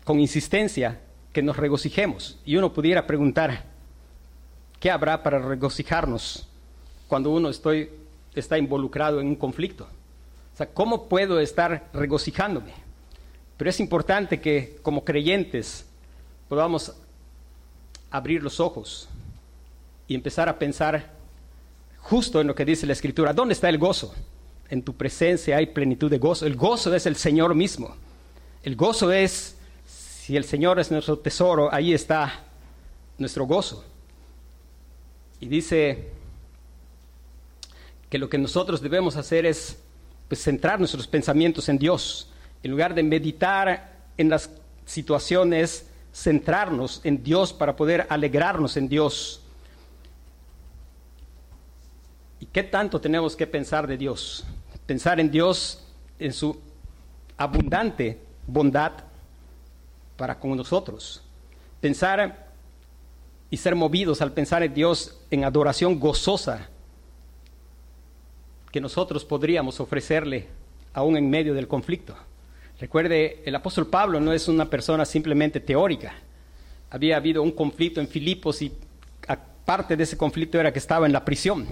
con 0.05 0.19
insistencia, 0.19 1.01
que 1.33 1.43
nos 1.43 1.57
regocijemos. 1.57 2.39
Y 2.45 2.57
uno 2.57 2.73
pudiera 2.73 3.07
preguntar, 3.07 3.65
¿qué 4.81 4.91
habrá 4.91 5.23
para 5.23 5.39
regocijarnos 5.39 6.49
cuando 7.09 7.31
uno 7.31 7.49
estoy, 7.49 7.91
está 8.35 8.59
involucrado 8.59 9.21
en 9.21 9.29
un 9.29 9.37
conflicto? 9.37 9.85
O 10.53 10.57
sea, 10.57 10.67
¿cómo 10.67 11.09
puedo 11.09 11.41
estar 11.41 11.89
regocijándome? 11.93 12.73
Pero 13.57 13.71
es 13.71 13.81
importante 13.81 14.41
que 14.41 14.79
como 14.83 15.05
creyentes 15.05 15.87
podamos 16.49 16.95
abrir 18.11 18.43
los 18.43 18.61
ojos 18.61 19.09
y 20.07 20.15
empezar 20.15 20.49
a 20.49 20.59
pensar 20.59 21.13
justo 21.99 22.41
en 22.41 22.49
lo 22.49 22.55
que 22.55 22.65
dice 22.65 22.87
la 22.87 22.93
Escritura. 22.93 23.33
¿Dónde 23.33 23.55
está 23.55 23.69
el 23.69 23.79
gozo? 23.79 24.15
En 24.73 24.83
tu 24.83 24.95
presencia 24.95 25.59
hay 25.59 25.67
plenitud 25.67 26.11
de 26.11 26.17
gozo. 26.17 26.47
El 26.47 26.57
gozo 26.57 26.95
es 26.95 27.05
el 27.05 27.15
Señor 27.17 27.55
mismo. 27.55 27.95
El 28.63 28.75
gozo 28.75 29.13
es, 29.13 29.55
si 29.87 30.35
el 30.35 30.45
Señor 30.45 30.81
es 30.81 30.91
nuestro 30.91 31.19
tesoro, 31.19 31.69
ahí 31.71 31.93
está 31.93 32.43
nuestro 33.19 33.45
gozo. 33.45 33.85
Y 35.41 35.47
dice 35.47 36.09
que 38.09 38.17
lo 38.17 38.31
que 38.31 38.39
nosotros 38.39 38.81
debemos 38.81 39.17
hacer 39.17 39.45
es 39.45 39.79
pues, 40.27 40.41
centrar 40.41 40.79
nuestros 40.79 41.07
pensamientos 41.07 41.69
en 41.69 41.77
Dios. 41.77 42.31
En 42.63 42.71
lugar 42.71 42.95
de 42.95 43.03
meditar 43.03 43.93
en 44.17 44.31
las 44.31 44.49
situaciones, 44.87 45.85
centrarnos 46.15 47.03
en 47.05 47.23
Dios 47.23 47.53
para 47.53 47.77
poder 47.77 48.07
alegrarnos 48.09 48.79
en 48.79 48.89
Dios. 48.89 49.43
¿Y 52.41 52.47
qué 52.47 52.63
tanto 52.63 53.03
tenemos 53.03 53.37
que 53.37 53.47
pensar 53.47 53.87
de 53.87 53.99
Dios? 53.99 54.47
Pensar 54.93 55.19
en 55.19 55.31
Dios 55.31 55.83
en 56.19 56.35
su 56.35 56.55
abundante 57.39 58.19
bondad 58.47 58.93
para 60.19 60.39
con 60.39 60.55
nosotros. 60.55 61.23
Pensar 61.81 62.51
y 63.49 63.57
ser 63.57 63.75
movidos 63.75 64.21
al 64.21 64.33
pensar 64.33 64.63
en 64.63 64.75
Dios 64.75 65.19
en 65.31 65.45
adoración 65.45 65.99
gozosa 65.99 66.69
que 68.71 68.83
nosotros 68.83 69.25
podríamos 69.25 69.81
ofrecerle 69.81 70.49
aún 70.93 71.17
en 71.17 71.31
medio 71.31 71.55
del 71.55 71.69
conflicto. 71.69 72.15
Recuerde, 72.79 73.43
el 73.47 73.55
apóstol 73.55 73.87
Pablo 73.87 74.21
no 74.21 74.35
es 74.35 74.47
una 74.47 74.69
persona 74.69 75.07
simplemente 75.07 75.59
teórica. 75.59 76.13
Había 76.91 77.17
habido 77.17 77.43
un 77.43 77.53
conflicto 77.53 77.99
en 77.99 78.09
Filipos 78.09 78.61
y 78.61 78.71
parte 79.65 79.97
de 79.97 80.03
ese 80.03 80.19
conflicto 80.19 80.61
era 80.61 80.71
que 80.71 80.81
estaba 80.81 81.07
en 81.07 81.15
la 81.15 81.25
prisión. 81.25 81.67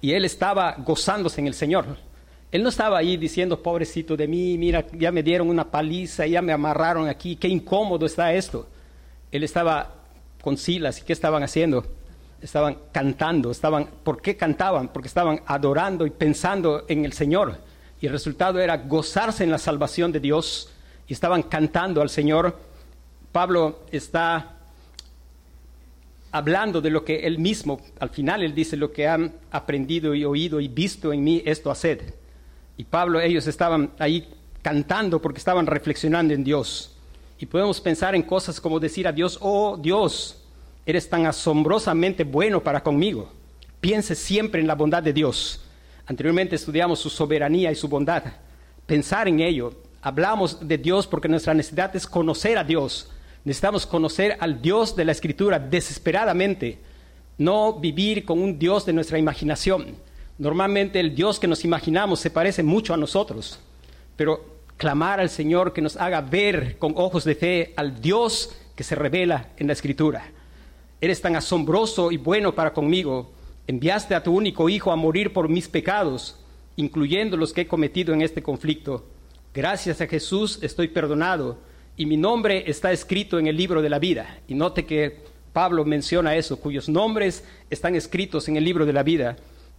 Y 0.00 0.10
él 0.14 0.24
estaba 0.24 0.74
gozándose 0.78 1.40
en 1.40 1.46
el 1.46 1.54
Señor. 1.54 2.10
Él 2.52 2.62
no 2.62 2.68
estaba 2.68 2.98
ahí 2.98 3.16
diciendo, 3.16 3.62
pobrecito 3.62 4.14
de 4.14 4.28
mí, 4.28 4.58
mira, 4.58 4.86
ya 4.92 5.10
me 5.10 5.22
dieron 5.22 5.48
una 5.48 5.70
paliza, 5.70 6.26
ya 6.26 6.42
me 6.42 6.52
amarraron 6.52 7.08
aquí, 7.08 7.34
qué 7.36 7.48
incómodo 7.48 8.04
está 8.04 8.34
esto. 8.34 8.68
Él 9.30 9.42
estaba 9.42 9.94
con 10.42 10.58
Silas, 10.58 11.00
¿y 11.00 11.02
qué 11.02 11.14
estaban 11.14 11.42
haciendo? 11.42 11.82
Estaban 12.42 12.76
cantando, 12.92 13.50
estaban, 13.50 13.88
¿por 14.04 14.20
qué 14.20 14.36
cantaban? 14.36 14.88
Porque 14.88 15.08
estaban 15.08 15.40
adorando 15.46 16.04
y 16.06 16.10
pensando 16.10 16.84
en 16.88 17.06
el 17.06 17.14
Señor. 17.14 17.56
Y 18.02 18.06
el 18.06 18.12
resultado 18.12 18.60
era 18.60 18.76
gozarse 18.76 19.44
en 19.44 19.50
la 19.50 19.58
salvación 19.58 20.12
de 20.12 20.20
Dios 20.20 20.70
y 21.08 21.14
estaban 21.14 21.44
cantando 21.44 22.02
al 22.02 22.10
Señor. 22.10 22.54
Pablo 23.32 23.80
está 23.90 24.58
hablando 26.32 26.82
de 26.82 26.90
lo 26.90 27.02
que 27.02 27.20
él 27.26 27.38
mismo, 27.38 27.80
al 27.98 28.10
final 28.10 28.42
él 28.42 28.54
dice, 28.54 28.76
lo 28.76 28.92
que 28.92 29.08
han 29.08 29.32
aprendido 29.50 30.14
y 30.14 30.26
oído 30.26 30.60
y 30.60 30.68
visto 30.68 31.14
en 31.14 31.24
mí, 31.24 31.42
esto 31.46 31.70
haced. 31.70 32.21
Y 32.76 32.84
Pablo, 32.84 33.20
ellos 33.20 33.46
estaban 33.46 33.92
ahí 33.98 34.28
cantando 34.62 35.20
porque 35.20 35.38
estaban 35.38 35.66
reflexionando 35.66 36.32
en 36.32 36.44
Dios. 36.44 36.96
Y 37.38 37.46
podemos 37.46 37.80
pensar 37.80 38.14
en 38.14 38.22
cosas 38.22 38.60
como 38.60 38.80
decir 38.80 39.06
a 39.06 39.12
Dios, 39.12 39.38
oh 39.40 39.76
Dios, 39.76 40.42
eres 40.86 41.08
tan 41.08 41.26
asombrosamente 41.26 42.24
bueno 42.24 42.62
para 42.62 42.82
conmigo. 42.82 43.30
Piense 43.80 44.14
siempre 44.14 44.60
en 44.60 44.66
la 44.66 44.76
bondad 44.76 45.02
de 45.02 45.12
Dios. 45.12 45.60
Anteriormente 46.06 46.56
estudiamos 46.56 47.00
su 47.00 47.10
soberanía 47.10 47.70
y 47.70 47.74
su 47.74 47.88
bondad. 47.88 48.22
Pensar 48.86 49.28
en 49.28 49.40
ello. 49.40 49.74
Hablamos 50.00 50.66
de 50.66 50.78
Dios 50.78 51.06
porque 51.06 51.28
nuestra 51.28 51.54
necesidad 51.54 51.94
es 51.94 52.06
conocer 52.06 52.58
a 52.58 52.64
Dios. 52.64 53.10
Necesitamos 53.44 53.86
conocer 53.86 54.36
al 54.40 54.62
Dios 54.62 54.94
de 54.94 55.04
la 55.04 55.12
Escritura 55.12 55.58
desesperadamente. 55.58 56.78
No 57.38 57.74
vivir 57.74 58.24
con 58.24 58.40
un 58.40 58.58
Dios 58.58 58.86
de 58.86 58.92
nuestra 58.92 59.18
imaginación 59.18 59.96
Normalmente 60.42 60.98
el 60.98 61.14
Dios 61.14 61.38
que 61.38 61.46
nos 61.46 61.64
imaginamos 61.64 62.18
se 62.18 62.28
parece 62.28 62.64
mucho 62.64 62.92
a 62.92 62.96
nosotros, 62.96 63.60
pero 64.16 64.44
clamar 64.76 65.20
al 65.20 65.30
Señor 65.30 65.72
que 65.72 65.80
nos 65.80 65.96
haga 65.96 66.20
ver 66.20 66.78
con 66.80 66.94
ojos 66.96 67.22
de 67.22 67.36
fe 67.36 67.72
al 67.76 68.00
Dios 68.00 68.52
que 68.74 68.82
se 68.82 68.96
revela 68.96 69.50
en 69.56 69.68
la 69.68 69.72
Escritura. 69.72 70.32
Eres 71.00 71.20
tan 71.20 71.36
asombroso 71.36 72.10
y 72.10 72.16
bueno 72.16 72.56
para 72.56 72.72
conmigo. 72.72 73.30
Enviaste 73.68 74.16
a 74.16 74.24
tu 74.24 74.34
único 74.34 74.68
Hijo 74.68 74.90
a 74.90 74.96
morir 74.96 75.32
por 75.32 75.48
mis 75.48 75.68
pecados, 75.68 76.40
incluyendo 76.74 77.36
los 77.36 77.52
que 77.52 77.60
he 77.60 77.68
cometido 77.68 78.12
en 78.12 78.22
este 78.22 78.42
conflicto. 78.42 79.06
Gracias 79.54 80.00
a 80.00 80.08
Jesús 80.08 80.58
estoy 80.60 80.88
perdonado 80.88 81.58
y 81.96 82.04
mi 82.04 82.16
nombre 82.16 82.64
está 82.66 82.90
escrito 82.90 83.38
en 83.38 83.46
el 83.46 83.56
libro 83.56 83.80
de 83.80 83.90
la 83.90 84.00
vida. 84.00 84.40
Y 84.48 84.54
note 84.54 84.86
que 84.86 85.20
Pablo 85.52 85.84
menciona 85.84 86.34
eso, 86.34 86.58
cuyos 86.58 86.88
nombres 86.88 87.44
están 87.70 87.94
escritos 87.94 88.48
en 88.48 88.56
el 88.56 88.64
libro 88.64 88.84
de 88.86 88.92
la 88.92 89.04
vida. 89.04 89.36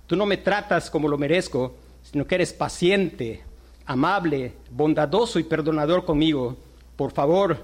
Tú 0.07 0.15
no 0.15 0.25
me 0.25 0.37
tratas 0.37 0.89
como 0.89 1.07
lo 1.07 1.17
merezco, 1.17 1.75
sino 2.03 2.27
que 2.27 2.35
eres 2.35 2.53
paciente, 2.53 3.41
amable, 3.85 4.53
bondadoso 4.71 5.39
y 5.39 5.43
perdonador 5.43 6.05
conmigo. 6.05 6.57
Por 6.95 7.11
favor, 7.11 7.63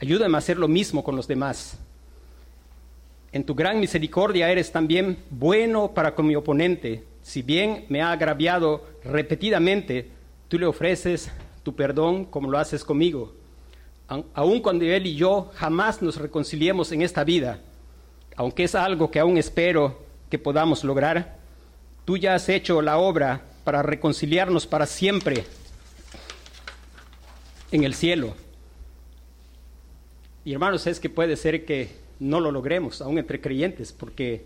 ayúdame 0.00 0.36
a 0.36 0.38
hacer 0.38 0.58
lo 0.58 0.68
mismo 0.68 1.02
con 1.02 1.16
los 1.16 1.26
demás. 1.26 1.78
En 3.32 3.44
tu 3.44 3.54
gran 3.54 3.80
misericordia 3.80 4.50
eres 4.50 4.70
también 4.70 5.18
bueno 5.30 5.92
para 5.94 6.14
con 6.14 6.26
mi 6.26 6.36
oponente. 6.36 7.04
Si 7.22 7.40
bien 7.40 7.86
me 7.88 8.02
ha 8.02 8.12
agraviado 8.12 8.84
repetidamente, 9.04 10.10
tú 10.48 10.58
le 10.58 10.66
ofreces 10.66 11.30
tu 11.62 11.74
perdón 11.74 12.26
como 12.26 12.50
lo 12.50 12.58
haces 12.58 12.84
conmigo. 12.84 13.32
Aun 14.34 14.60
cuando 14.60 14.84
él 14.84 15.06
y 15.06 15.14
yo 15.14 15.50
jamás 15.54 16.02
nos 16.02 16.16
reconciliemos 16.16 16.92
en 16.92 17.00
esta 17.00 17.24
vida, 17.24 17.60
aunque 18.36 18.64
es 18.64 18.74
algo 18.74 19.10
que 19.10 19.20
aún 19.20 19.38
espero 19.38 19.98
que 20.28 20.38
podamos 20.38 20.84
lograr, 20.84 21.38
tú 22.04 22.16
ya 22.16 22.34
has 22.34 22.48
hecho 22.48 22.82
la 22.82 22.98
obra 22.98 23.42
para 23.64 23.82
reconciliarnos 23.82 24.66
para 24.66 24.86
siempre 24.86 25.44
en 27.70 27.84
el 27.84 27.94
cielo. 27.94 28.34
Y 30.44 30.52
hermanos, 30.52 30.86
es 30.86 30.98
que 30.98 31.08
puede 31.08 31.36
ser 31.36 31.64
que 31.64 31.96
no 32.18 32.40
lo 32.40 32.50
logremos, 32.50 33.00
aún 33.00 33.18
entre 33.18 33.40
creyentes, 33.40 33.92
porque 33.92 34.44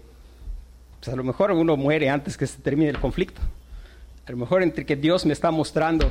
pues, 1.01 1.13
a 1.13 1.17
lo 1.17 1.25
mejor 1.25 1.51
uno 1.53 1.77
muere 1.77 2.11
antes 2.11 2.37
que 2.37 2.47
se 2.47 2.59
termine 2.59 2.91
el 2.91 3.01
conflicto. 3.01 3.41
A 4.27 4.31
lo 4.33 4.37
mejor 4.39 4.63
entre 4.63 4.85
que 4.85 4.97
Dios 4.97 5.25
me 5.25 5.33
está 5.33 5.51
mostrando, 5.51 6.11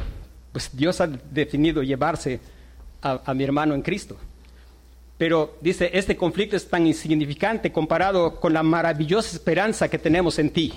pues 0.52 0.70
Dios 0.74 1.02
ha 1.02 1.08
definido 1.08 1.84
llevarse 1.84 2.40
a, 3.02 3.22
a 3.26 3.34
mi 3.34 3.44
hermano 3.44 3.76
en 3.76 3.82
Cristo. 3.82 4.18
Pero 5.18 5.58
dice, 5.62 5.92
este 5.94 6.18
conflicto 6.18 6.56
es 6.56 6.68
tan 6.68 6.88
insignificante 6.88 7.72
comparado 7.72 8.40
con 8.40 8.54
la 8.54 8.64
maravillosa 8.64 9.36
esperanza 9.36 9.88
que 9.88 10.00
tenemos 10.00 10.40
en 10.40 10.50
ti. 10.50 10.74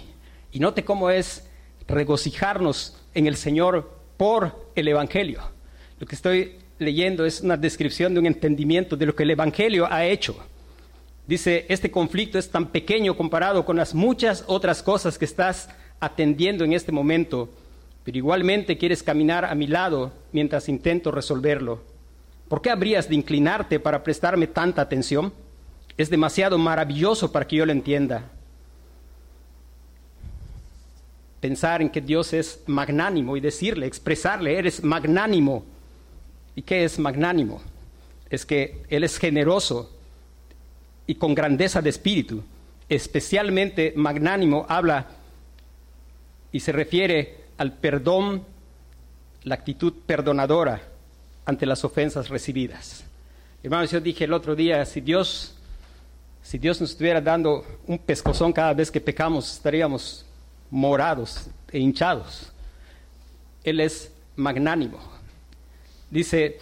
Y 0.50 0.60
note 0.60 0.84
cómo 0.84 1.10
es 1.10 1.48
regocijarnos 1.86 2.96
en 3.14 3.26
el 3.26 3.36
Señor 3.36 3.90
por 4.16 4.70
el 4.74 4.88
Evangelio. 4.88 5.40
Lo 5.98 6.06
que 6.06 6.14
estoy 6.14 6.56
leyendo 6.78 7.24
es 7.24 7.40
una 7.40 7.56
descripción 7.56 8.14
de 8.14 8.20
un 8.20 8.26
entendimiento 8.26 8.96
de 8.96 9.06
lo 9.06 9.14
que 9.14 9.24
el 9.24 9.30
Evangelio 9.30 9.86
ha 9.90 10.04
hecho. 10.04 10.36
Dice, 11.26 11.66
este 11.68 11.90
conflicto 11.90 12.38
es 12.38 12.50
tan 12.50 12.68
pequeño 12.68 13.16
comparado 13.16 13.64
con 13.64 13.76
las 13.76 13.94
muchas 13.94 14.44
otras 14.46 14.82
cosas 14.82 15.18
que 15.18 15.26
estás 15.26 15.68
atendiendo 16.00 16.64
en 16.64 16.72
este 16.72 16.92
momento, 16.92 17.50
pero 18.04 18.16
igualmente 18.16 18.78
quieres 18.78 19.02
caminar 19.02 19.44
a 19.44 19.54
mi 19.54 19.66
lado 19.66 20.12
mientras 20.32 20.68
intento 20.68 21.10
resolverlo. 21.10 21.82
¿Por 22.48 22.62
qué 22.62 22.70
habrías 22.70 23.08
de 23.08 23.16
inclinarte 23.16 23.78
para 23.78 24.02
prestarme 24.02 24.46
tanta 24.46 24.80
atención? 24.80 25.34
Es 25.98 26.08
demasiado 26.08 26.56
maravilloso 26.56 27.30
para 27.30 27.46
que 27.46 27.56
yo 27.56 27.66
lo 27.66 27.72
entienda 27.72 28.30
pensar 31.40 31.83
en 31.83 31.90
que 31.90 32.00
Dios 32.00 32.33
es 32.33 32.62
magnánimo 32.66 33.37
y 33.37 33.40
decirle, 33.40 33.87
expresarle, 33.87 34.59
eres 34.59 34.83
magnánimo. 34.83 35.64
¿Y 36.55 36.62
qué 36.62 36.85
es 36.85 36.98
magnánimo? 36.98 37.62
Es 38.31 38.44
que 38.44 38.83
Él 38.88 39.05
es 39.05 39.18
generoso 39.18 39.90
y 41.07 41.14
con 41.14 41.35
grandeza 41.35 41.81
de 41.81 41.90
espíritu. 41.90 42.42
Especialmente 42.88 43.92
magnánimo 43.96 44.66
habla 44.68 45.07
y 46.51 46.61
se 46.61 46.72
refiere 46.72 47.37
al 47.59 47.72
perdón, 47.74 48.44
la 49.44 49.55
actitud 49.55 49.92
perdonadora 50.07 50.83
ante 51.44 51.66
las 51.66 51.85
ofensas 51.85 52.29
recibidas. 52.29 53.05
Hermanos, 53.62 53.90
yo 53.90 54.01
dije 54.01 54.24
el 54.24 54.33
otro 54.33 54.55
día, 54.55 54.85
si 54.85 55.01
Dios, 55.01 55.55
si 56.42 56.59
Dios 56.59 56.81
nos 56.81 56.90
estuviera 56.90 57.20
dando 57.20 57.64
un 57.87 57.98
pescozón 57.98 58.53
cada 58.53 58.72
vez 58.74 58.90
que 58.90 59.01
pecamos, 59.01 59.53
estaríamos 59.53 60.24
morados 60.70 61.48
e 61.70 61.78
hinchados. 61.78 62.52
Él 63.64 63.81
es 63.81 64.12
magnánimo. 64.37 64.98
Dice, 66.11 66.59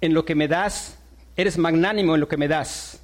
en 0.00 0.14
lo 0.14 0.24
que 0.24 0.34
me 0.34 0.48
das, 0.48 0.98
eres 1.36 1.58
magnánimo 1.58 2.14
en 2.14 2.20
lo 2.20 2.28
que 2.28 2.36
me 2.36 2.48
das. 2.48 3.00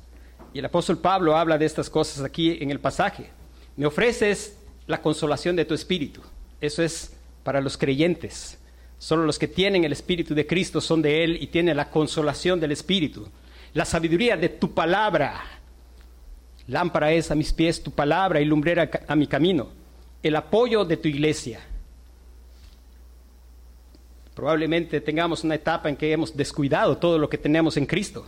Y 0.52 0.58
el 0.58 0.64
apóstol 0.64 0.98
Pablo 0.98 1.36
habla 1.36 1.58
de 1.58 1.66
estas 1.66 1.90
cosas 1.90 2.24
aquí 2.24 2.58
en 2.60 2.70
el 2.70 2.80
pasaje. 2.80 3.30
Me 3.76 3.86
ofreces 3.86 4.56
la 4.86 5.00
consolación 5.00 5.56
de 5.56 5.64
tu 5.64 5.74
espíritu. 5.74 6.20
Eso 6.60 6.82
es 6.82 7.12
para 7.44 7.60
los 7.60 7.76
creyentes. 7.76 8.58
Solo 8.98 9.24
los 9.24 9.38
que 9.38 9.48
tienen 9.48 9.84
el 9.84 9.92
espíritu 9.92 10.34
de 10.34 10.46
Cristo 10.46 10.80
son 10.80 11.02
de 11.02 11.22
Él 11.22 11.38
y 11.40 11.46
tienen 11.46 11.76
la 11.76 11.90
consolación 11.90 12.58
del 12.58 12.72
espíritu. 12.72 13.28
La 13.74 13.84
sabiduría 13.84 14.36
de 14.36 14.48
tu 14.48 14.74
palabra 14.74 15.57
Lámpara 16.68 17.12
es 17.12 17.30
a 17.30 17.34
mis 17.34 17.52
pies 17.52 17.82
tu 17.82 17.90
palabra 17.90 18.40
y 18.40 18.44
lumbrera 18.44 18.90
a 19.08 19.16
mi 19.16 19.26
camino. 19.26 19.68
El 20.22 20.36
apoyo 20.36 20.84
de 20.84 20.98
tu 20.98 21.08
iglesia. 21.08 21.60
Probablemente 24.34 25.00
tengamos 25.00 25.42
una 25.44 25.54
etapa 25.54 25.88
en 25.88 25.96
que 25.96 26.12
hemos 26.12 26.36
descuidado 26.36 26.98
todo 26.98 27.18
lo 27.18 27.28
que 27.28 27.38
tenemos 27.38 27.76
en 27.78 27.86
Cristo. 27.86 28.26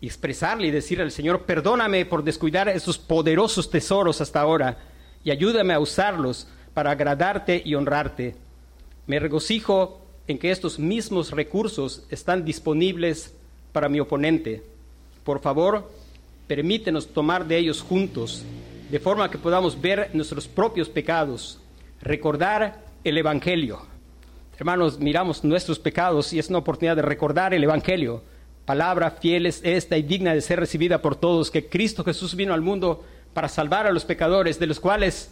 Y 0.00 0.06
expresarle 0.06 0.68
y 0.68 0.70
decirle 0.70 1.04
al 1.04 1.10
Señor, 1.10 1.42
perdóname 1.42 2.06
por 2.06 2.24
descuidar 2.24 2.68
esos 2.68 2.96
poderosos 2.96 3.68
tesoros 3.68 4.20
hasta 4.20 4.40
ahora 4.40 4.78
y 5.24 5.30
ayúdame 5.30 5.74
a 5.74 5.80
usarlos 5.80 6.46
para 6.72 6.92
agradarte 6.92 7.60
y 7.64 7.74
honrarte. 7.74 8.36
Me 9.06 9.18
regocijo 9.18 10.00
en 10.28 10.38
que 10.38 10.52
estos 10.52 10.78
mismos 10.78 11.32
recursos 11.32 12.06
están 12.08 12.44
disponibles 12.44 13.34
para 13.72 13.88
mi 13.88 14.00
oponente. 14.00 14.62
Por 15.24 15.40
favor, 15.40 15.90
permítenos 16.50 17.06
tomar 17.06 17.46
de 17.46 17.56
ellos 17.56 17.80
juntos, 17.80 18.42
de 18.90 18.98
forma 18.98 19.30
que 19.30 19.38
podamos 19.38 19.80
ver 19.80 20.10
nuestros 20.14 20.48
propios 20.48 20.88
pecados, 20.88 21.60
recordar 22.02 22.86
el 23.04 23.16
Evangelio. 23.18 23.82
Hermanos, 24.58 24.98
miramos 24.98 25.44
nuestros 25.44 25.78
pecados 25.78 26.32
y 26.32 26.40
es 26.40 26.48
una 26.48 26.58
oportunidad 26.58 26.96
de 26.96 27.02
recordar 27.02 27.54
el 27.54 27.62
Evangelio. 27.62 28.24
Palabra 28.64 29.12
fiel 29.12 29.46
es 29.46 29.60
esta 29.62 29.96
y 29.96 30.02
digna 30.02 30.34
de 30.34 30.40
ser 30.40 30.58
recibida 30.58 31.00
por 31.00 31.14
todos, 31.14 31.52
que 31.52 31.68
Cristo 31.68 32.02
Jesús 32.02 32.34
vino 32.34 32.52
al 32.52 32.62
mundo 32.62 33.04
para 33.32 33.48
salvar 33.48 33.86
a 33.86 33.92
los 33.92 34.04
pecadores, 34.04 34.58
de 34.58 34.66
los 34.66 34.80
cuales, 34.80 35.30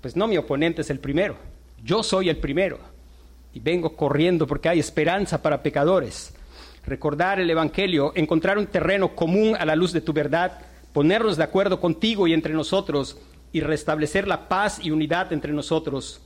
pues 0.00 0.16
no 0.16 0.26
mi 0.26 0.38
oponente 0.38 0.80
es 0.80 0.88
el 0.88 0.98
primero, 0.98 1.36
yo 1.84 2.02
soy 2.02 2.30
el 2.30 2.38
primero. 2.38 2.78
Y 3.52 3.60
vengo 3.60 3.94
corriendo 3.94 4.46
porque 4.46 4.70
hay 4.70 4.78
esperanza 4.78 5.42
para 5.42 5.62
pecadores 5.62 6.32
recordar 6.86 7.40
el 7.40 7.50
Evangelio, 7.50 8.12
encontrar 8.14 8.58
un 8.58 8.66
terreno 8.66 9.14
común 9.14 9.56
a 9.58 9.64
la 9.64 9.76
luz 9.76 9.92
de 9.92 10.00
tu 10.00 10.12
verdad, 10.12 10.60
ponernos 10.92 11.36
de 11.36 11.44
acuerdo 11.44 11.80
contigo 11.80 12.26
y 12.26 12.32
entre 12.32 12.54
nosotros 12.54 13.18
y 13.52 13.60
restablecer 13.60 14.26
la 14.26 14.48
paz 14.48 14.78
y 14.82 14.90
unidad 14.90 15.32
entre 15.32 15.52
nosotros. 15.52 16.20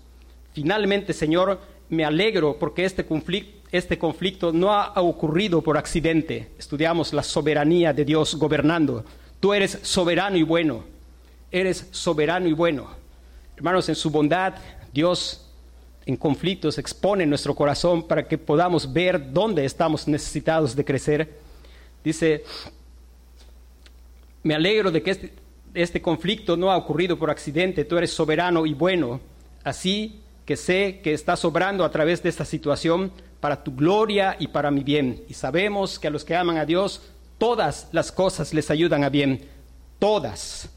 Finalmente, 0.52 1.12
Señor, 1.12 1.60
me 1.88 2.04
alegro 2.04 2.56
porque 2.58 2.84
este 2.84 3.04
conflicto, 3.04 3.62
este 3.72 3.98
conflicto 3.98 4.52
no 4.52 4.72
ha 4.72 5.00
ocurrido 5.00 5.62
por 5.62 5.78
accidente. 5.78 6.50
Estudiamos 6.58 7.12
la 7.14 7.22
soberanía 7.22 7.92
de 7.92 8.04
Dios 8.04 8.34
gobernando. 8.34 9.04
Tú 9.40 9.54
eres 9.54 9.78
soberano 9.82 10.36
y 10.36 10.42
bueno. 10.42 10.84
Eres 11.50 11.88
soberano 11.90 12.48
y 12.48 12.52
bueno. 12.52 12.88
Hermanos, 13.56 13.88
en 13.88 13.94
su 13.94 14.10
bondad, 14.10 14.54
Dios 14.92 15.41
en 16.06 16.16
conflictos 16.16 16.78
expone 16.78 17.26
nuestro 17.26 17.54
corazón 17.54 18.06
para 18.06 18.26
que 18.26 18.38
podamos 18.38 18.92
ver 18.92 19.32
dónde 19.32 19.64
estamos 19.64 20.08
necesitados 20.08 20.74
de 20.74 20.84
crecer. 20.84 21.38
Dice, 22.02 22.44
me 24.42 24.54
alegro 24.54 24.90
de 24.90 25.02
que 25.02 25.10
este, 25.12 25.32
este, 25.74 26.02
conflicto 26.02 26.56
no 26.56 26.70
ha 26.70 26.76
ocurrido 26.76 27.18
por 27.18 27.30
accidente, 27.30 27.84
tú 27.84 27.96
eres 27.96 28.12
soberano 28.12 28.66
y 28.66 28.74
bueno, 28.74 29.20
así 29.62 30.20
que 30.44 30.56
sé 30.56 31.00
que 31.02 31.12
estás 31.12 31.44
obrando 31.44 31.84
a 31.84 31.90
través 31.90 32.22
de 32.22 32.28
esta 32.28 32.44
situación 32.44 33.12
para 33.40 33.62
tu 33.62 33.74
gloria 33.74 34.36
y 34.38 34.48
para 34.48 34.70
mi 34.70 34.82
bien. 34.82 35.22
Y 35.28 35.34
sabemos 35.34 35.98
que 35.98 36.08
a 36.08 36.10
los 36.10 36.24
que 36.24 36.34
aman 36.34 36.58
a 36.58 36.66
Dios, 36.66 37.02
todas 37.38 37.88
las 37.92 38.10
cosas 38.10 38.52
les 38.52 38.70
ayudan 38.70 39.04
a 39.04 39.08
bien, 39.08 39.42
todas 39.98 40.68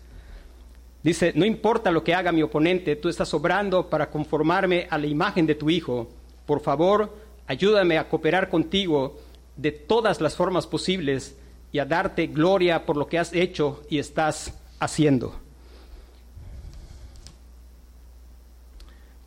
Dice, 1.05 1.33
no 1.35 1.45
importa 1.45 1.91
lo 1.91 2.03
que 2.03 2.15
haga 2.15 2.31
mi 2.31 2.41
oponente, 2.41 2.95
tú 2.95 3.09
estás 3.09 3.31
obrando 3.35 3.89
para 3.89 4.09
conformarme 4.09 4.87
a 4.89 4.97
la 4.97 5.05
imagen 5.05 5.45
de 5.45 5.53
tu 5.53 5.69
Hijo. 5.69 6.09
Por 6.47 6.61
favor, 6.61 7.15
ayúdame 7.45 7.99
a 7.99 8.09
cooperar 8.09 8.49
contigo 8.49 9.19
de 9.55 9.71
todas 9.71 10.19
las 10.19 10.35
formas 10.35 10.65
posibles 10.65 11.37
y 11.71 11.77
a 11.77 11.85
darte 11.85 12.25
gloria 12.25 12.85
por 12.87 12.97
lo 12.97 13.05
que 13.07 13.19
has 13.19 13.33
hecho 13.33 13.83
y 13.87 13.99
estás 13.99 14.57
haciendo. 14.79 15.45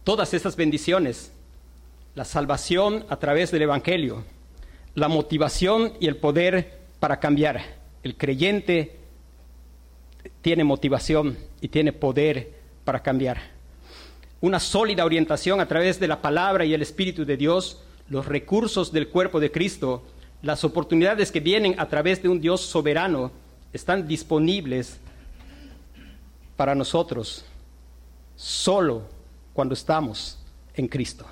todas 0.09 0.33
estas 0.33 0.57
bendiciones, 0.57 1.33
la 2.15 2.25
salvación 2.25 3.05
a 3.11 3.19
través 3.19 3.51
del 3.51 3.61
Evangelio, 3.61 4.25
la 4.95 5.07
motivación 5.07 5.93
y 6.01 6.07
el 6.07 6.17
poder 6.17 6.79
para 6.99 7.21
cambiar. 7.21 7.61
El 8.03 8.17
creyente 8.17 8.97
tiene 10.41 10.65
motivación 10.65 11.37
y 11.61 11.69
tiene 11.69 11.93
poder 11.93 12.53
para 12.85 13.03
cambiar. 13.03 13.39
Una 14.41 14.61
sólida 14.61 15.05
orientación 15.05 15.61
a 15.61 15.67
través 15.67 15.99
de 15.99 16.09
la 16.09 16.23
palabra 16.23 16.65
y 16.65 16.75
el 16.75 16.83
Espíritu 16.83 17.25
de 17.25 17.37
Dios, 17.37 17.83
los 18.09 18.27
recursos 18.27 18.93
del 18.93 19.09
cuerpo 19.09 19.41
de 19.41 19.51
Cristo, 19.51 20.05
las 20.43 20.63
oportunidades 20.65 21.33
que 21.33 21.41
vienen 21.41 21.75
a 21.79 21.89
través 21.89 22.23
de 22.23 22.29
un 22.29 22.41
Dios 22.41 22.61
soberano, 22.61 23.33
están 23.73 24.07
disponibles 24.07 24.99
para 26.57 26.75
nosotros 26.75 27.45
solo 28.37 29.03
cuando 29.53 29.75
estamos 29.75 30.39
en 30.75 30.87
Cristo. 30.87 31.27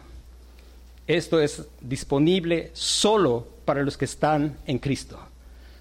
Esto 1.06 1.40
es 1.40 1.64
disponible 1.80 2.70
solo 2.74 3.46
para 3.64 3.82
los 3.82 3.96
que 3.96 4.04
están 4.04 4.56
en 4.66 4.78
Cristo, 4.78 5.18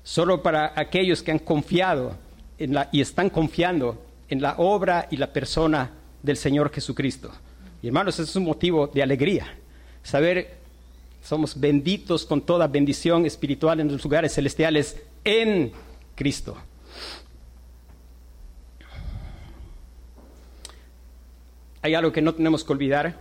solo 0.03 0.43
para 0.43 0.73
aquellos 0.75 1.23
que 1.23 1.31
han 1.31 1.39
confiado 1.39 2.15
y 2.91 3.01
están 3.01 3.29
confiando 3.29 4.01
en 4.29 4.41
la 4.41 4.55
obra 4.57 5.07
y 5.11 5.17
la 5.17 5.31
persona 5.31 5.91
del 6.21 6.37
Señor 6.37 6.71
Jesucristo. 6.71 7.31
Y 7.81 7.87
hermanos, 7.87 8.19
es 8.19 8.35
un 8.35 8.45
motivo 8.45 8.87
de 8.87 9.03
alegría, 9.03 9.45
saber 10.03 10.65
somos 11.25 11.59
benditos 11.59 12.23
con 12.23 12.41
toda 12.41 12.67
bendición 12.67 13.25
espiritual 13.25 13.79
en 13.79 13.91
los 13.91 14.03
lugares 14.03 14.35
celestiales 14.35 15.01
en 15.23 15.71
Cristo. 16.13 16.55
Hay 21.81 21.95
algo 21.95 22.11
que 22.11 22.21
no 22.21 22.35
tenemos 22.35 22.63
que 22.63 22.73
olvidar. 22.73 23.19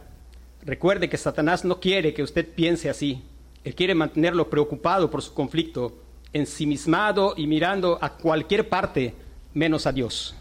Recuerde 0.63 1.09
que 1.09 1.17
Satanás 1.17 1.65
no 1.65 1.81
quiere 1.81 2.13
que 2.13 2.23
usted 2.23 2.47
piense 2.47 2.91
así. 2.91 3.23
Él 3.65 3.75
quiere 3.75 3.95
mantenerlo 3.95 4.51
preocupado 4.51 5.11
por 5.11 5.23
su 5.23 5.33
conflicto, 5.33 5.97
ensimismado 6.35 7.33
y 7.39 7.47
mirando 7.47 7.99
a 8.03 8.11
cualquier 8.11 8.69
parte 8.69 9.15
menos 9.55 9.87
a 9.87 9.93
Dios. 9.93 10.35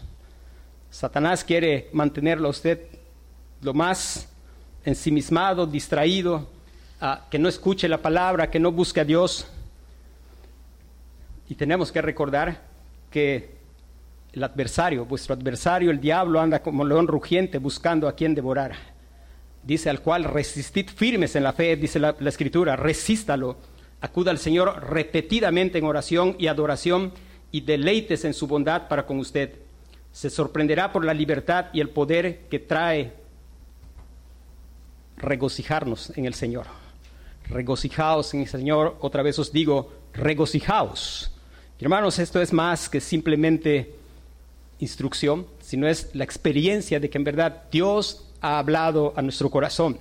Satanás 0.94 1.42
quiere 1.42 1.88
mantenerlo 1.92 2.46
a 2.46 2.52
usted 2.52 2.78
lo 3.62 3.74
más 3.74 4.28
ensimismado, 4.84 5.66
distraído, 5.66 6.48
que 7.32 7.36
no 7.40 7.48
escuche 7.48 7.88
la 7.88 7.98
palabra, 7.98 8.48
que 8.48 8.60
no 8.60 8.70
busque 8.70 9.00
a 9.00 9.04
Dios. 9.04 9.44
Y 11.48 11.56
tenemos 11.56 11.90
que 11.90 12.00
recordar 12.00 12.62
que 13.10 13.56
el 14.34 14.44
adversario, 14.44 15.04
vuestro 15.04 15.34
adversario, 15.34 15.90
el 15.90 16.00
diablo, 16.00 16.40
anda 16.40 16.62
como 16.62 16.84
león 16.84 17.08
rugiente 17.08 17.58
buscando 17.58 18.06
a 18.06 18.14
quien 18.14 18.32
devorar. 18.32 18.76
Dice 19.64 19.90
al 19.90 20.00
cual 20.00 20.22
resistid 20.22 20.88
firmes 20.90 21.34
en 21.34 21.42
la 21.42 21.54
fe, 21.54 21.74
dice 21.74 21.98
la, 21.98 22.14
la 22.20 22.28
escritura, 22.28 22.76
resístalo, 22.76 23.56
acuda 24.00 24.30
al 24.30 24.38
Señor 24.38 24.88
repetidamente 24.88 25.76
en 25.76 25.86
oración 25.86 26.36
y 26.38 26.46
adoración 26.46 27.12
y 27.50 27.62
deleites 27.62 28.24
en 28.24 28.32
su 28.32 28.46
bondad 28.46 28.86
para 28.86 29.04
con 29.04 29.18
usted. 29.18 29.63
Se 30.14 30.30
sorprenderá 30.30 30.92
por 30.92 31.04
la 31.04 31.12
libertad 31.12 31.66
y 31.72 31.80
el 31.80 31.88
poder 31.88 32.42
que 32.48 32.60
trae 32.60 33.14
regocijarnos 35.16 36.16
en 36.16 36.24
el 36.24 36.34
Señor. 36.34 36.66
Regocijaos 37.48 38.32
en 38.32 38.42
el 38.42 38.46
Señor, 38.46 38.96
otra 39.00 39.24
vez 39.24 39.40
os 39.40 39.50
digo, 39.50 39.92
regocijaos. 40.12 41.32
Hermanos, 41.80 42.20
esto 42.20 42.40
es 42.40 42.52
más 42.52 42.88
que 42.88 43.00
simplemente 43.00 43.92
instrucción, 44.78 45.48
sino 45.58 45.88
es 45.88 46.14
la 46.14 46.22
experiencia 46.22 47.00
de 47.00 47.10
que 47.10 47.18
en 47.18 47.24
verdad 47.24 47.64
Dios 47.72 48.24
ha 48.40 48.60
hablado 48.60 49.14
a 49.16 49.22
nuestro 49.22 49.50
corazón. 49.50 49.98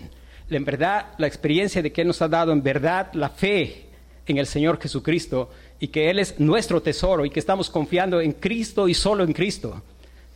En 0.48 0.64
verdad, 0.64 1.08
la 1.18 1.26
experiencia 1.26 1.82
de 1.82 1.92
que 1.92 2.06
nos 2.06 2.22
ha 2.22 2.28
dado 2.28 2.52
en 2.52 2.62
verdad 2.62 3.12
la 3.14 3.30
fe 3.30 3.88
en 4.28 4.38
el 4.38 4.46
Señor 4.46 4.80
Jesucristo 4.80 5.50
y 5.80 5.88
que 5.88 6.12
Él 6.12 6.20
es 6.20 6.40
nuestro 6.40 6.84
tesoro 6.84 7.26
y 7.26 7.32
que 7.32 7.40
estamos 7.40 7.72
confiando 7.72 8.22
en 8.22 8.34
Cristo 8.34 8.88
y 8.88 8.94
solo 8.94 9.24
en 9.24 9.34
Cristo 9.34 9.82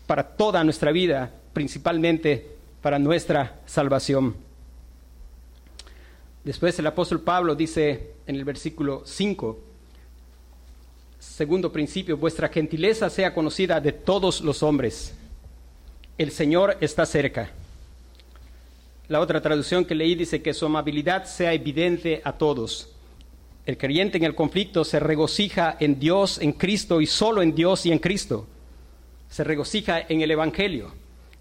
para 0.07 0.23
toda 0.23 0.63
nuestra 0.63 0.91
vida, 0.91 1.31
principalmente 1.53 2.55
para 2.81 2.97
nuestra 2.97 3.59
salvación. 3.65 4.35
Después 6.43 6.79
el 6.79 6.87
apóstol 6.87 7.21
Pablo 7.21 7.55
dice 7.55 8.13
en 8.25 8.35
el 8.35 8.45
versículo 8.45 9.03
5, 9.05 9.59
segundo 11.19 11.71
principio, 11.71 12.15
vuestra 12.15 12.47
gentileza 12.47 13.09
sea 13.09 13.33
conocida 13.33 13.81
de 13.81 13.91
todos 13.91 14.39
los 14.39 14.63
hombres. 14.63 15.13
El 16.17 16.31
Señor 16.31 16.77
está 16.79 17.05
cerca. 17.05 17.49
La 19.09 19.19
otra 19.19 19.41
traducción 19.41 19.83
que 19.85 19.95
leí 19.95 20.15
dice 20.15 20.41
que 20.41 20.53
su 20.53 20.65
amabilidad 20.65 21.25
sea 21.25 21.53
evidente 21.53 22.21
a 22.23 22.33
todos. 22.33 22.93
El 23.65 23.77
creyente 23.77 24.17
en 24.17 24.23
el 24.23 24.35
conflicto 24.35 24.85
se 24.85 24.99
regocija 24.99 25.75
en 25.81 25.99
Dios, 25.99 26.39
en 26.41 26.53
Cristo 26.53 27.01
y 27.01 27.05
solo 27.07 27.41
en 27.41 27.53
Dios 27.53 27.85
y 27.85 27.91
en 27.91 27.99
Cristo. 27.99 28.47
Se 29.29 29.43
regocija 29.43 29.99
en 29.99 30.21
el 30.21 30.31
Evangelio. 30.31 30.91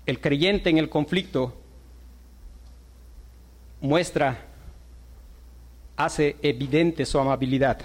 El 0.05 0.21
creyente 0.21 0.71
en 0.71 0.79
el 0.79 0.89
conflicto 0.89 1.55
muestra, 3.81 4.47
hace 5.97 6.37
evidente 6.43 7.05
su 7.07 7.19
amabilidad 7.19 7.79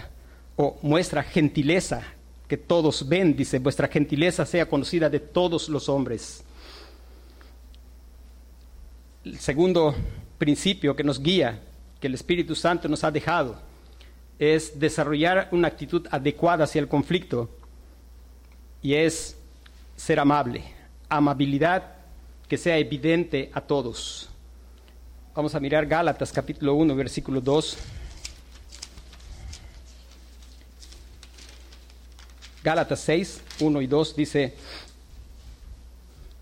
o 0.56 0.78
muestra 0.82 1.24
gentileza 1.24 2.04
que 2.48 2.58
todos 2.58 3.08
ven, 3.08 3.36
dice, 3.36 3.60
vuestra 3.60 3.88
gentileza 3.88 4.46
sea 4.46 4.68
conocida 4.68 5.10
de 5.10 5.22
todos 5.22 5.70
los 5.70 5.88
hombres. 5.88 6.44
El 9.24 9.40
segundo 9.40 9.96
principio 10.38 10.96
que 10.96 11.04
nos 11.04 11.22
guía, 11.22 11.62
que 12.00 12.08
el 12.08 12.14
Espíritu 12.14 12.56
Santo 12.56 12.90
nos 12.90 13.04
ha 13.04 13.12
dejado, 13.12 13.58
es 14.38 14.78
desarrollar 14.80 15.48
una 15.52 15.70
actitud 15.70 16.06
adecuada 16.12 16.64
hacia 16.64 16.82
el 16.82 16.88
conflicto 16.88 17.50
y 18.82 18.96
es 18.96 19.38
ser 20.02 20.20
amable, 20.20 20.64
amabilidad 21.10 21.84
que 22.48 22.58
sea 22.58 22.76
evidente 22.80 23.52
a 23.54 23.62
todos. 23.62 24.30
Vamos 25.36 25.54
a 25.54 25.60
mirar 25.60 25.86
Gálatas 25.86 26.32
capítulo 26.32 26.74
1, 26.74 26.96
versículo 26.96 27.40
2. 27.40 27.78
Gálatas 32.64 33.00
6, 33.02 33.42
1 33.60 33.82
y 33.84 33.88
2 33.88 34.16
dice, 34.16 34.56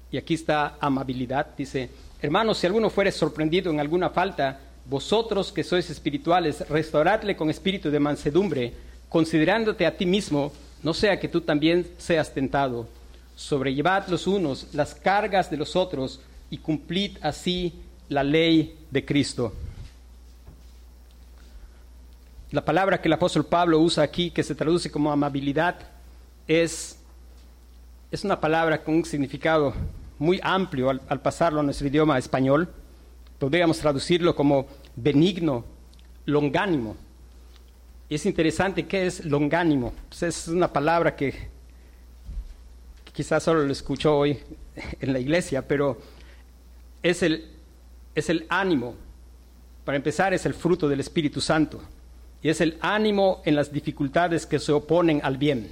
y 0.09 0.17
aquí 0.17 0.35
está 0.35 0.77
amabilidad, 0.79 1.47
dice, 1.57 1.89
hermanos, 2.21 2.59
si 2.59 2.65
alguno 2.65 2.89
fuere 2.89 3.11
sorprendido 3.11 3.69
en 3.71 3.81
alguna 3.81 4.09
falta, 4.09 4.57
vosotros 4.85 5.51
que 5.51 5.65
sois 5.65 5.89
espirituales, 5.89 6.67
restauradle 6.69 7.35
con 7.35 7.49
espíritu 7.49 7.91
de 7.91 7.99
mansedumbre, 7.99 8.73
considerándote 9.09 9.85
a 9.85 9.97
ti 9.97 10.05
mismo, 10.05 10.53
no 10.81 10.93
sea 10.93 11.19
que 11.19 11.27
tú 11.27 11.41
también 11.41 11.85
seas 11.97 12.33
tentado. 12.33 12.87
Sobrellevad 13.39 14.09
los 14.09 14.27
unos 14.27 14.67
las 14.73 14.93
cargas 14.93 15.49
de 15.49 15.55
los 15.55 15.77
otros 15.77 16.19
y 16.49 16.57
cumplid 16.57 17.17
así 17.21 17.73
la 18.09 18.21
ley 18.21 18.77
de 18.91 19.05
Cristo. 19.05 19.53
La 22.51 22.65
palabra 22.65 22.99
que 22.99 23.07
el 23.07 23.13
apóstol 23.13 23.45
Pablo 23.45 23.79
usa 23.79 24.03
aquí, 24.03 24.29
que 24.29 24.43
se 24.43 24.55
traduce 24.55 24.91
como 24.91 25.09
amabilidad, 25.09 25.79
es, 26.49 26.99
es 28.11 28.25
una 28.25 28.41
palabra 28.41 28.83
con 28.83 28.95
un 28.95 29.05
significado 29.05 29.73
muy 30.17 30.41
amplio 30.43 30.89
al, 30.89 31.21
pasarlo 31.21 31.61
a 31.61 31.63
nuestro 31.63 31.87
idioma 31.87 32.17
español. 32.17 32.67
Podríamos 33.39 33.79
traducirlo 33.79 34.35
como 34.35 34.67
benigno, 34.97 35.63
longánimo. 36.25 36.97
Es 38.09 38.25
interesante 38.25 38.85
qué 38.85 39.07
es 39.07 39.23
longánimo. 39.23 39.93
Pues 40.09 40.23
es 40.23 40.49
una 40.49 40.73
palabra 40.73 41.15
que, 41.15 41.57
quizás 43.19 43.43
solo 43.43 43.65
lo 43.65 43.73
escucho 43.73 44.17
hoy 44.17 44.39
en 45.01 45.11
la 45.11 45.19
iglesia, 45.19 45.67
pero 45.67 45.97
es 47.03 47.21
el, 47.21 47.49
es 48.15 48.29
el 48.29 48.45
ánimo. 48.47 48.95
Para 49.83 49.97
empezar, 49.97 50.33
es 50.33 50.45
el 50.45 50.53
fruto 50.53 50.87
del 50.87 51.01
Espíritu 51.01 51.41
Santo. 51.41 51.81
Y 52.41 52.47
es 52.47 52.61
el 52.61 52.77
ánimo 52.79 53.41
en 53.43 53.57
las 53.57 53.73
dificultades 53.73 54.45
que 54.45 54.57
se 54.57 54.71
oponen 54.71 55.19
al 55.21 55.35
bien. 55.35 55.69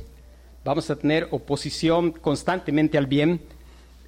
Vamos 0.66 0.90
a 0.90 0.98
tener 0.98 1.30
oposición 1.32 2.12
constantemente 2.12 2.98
al 2.98 3.08
bien. 3.08 3.40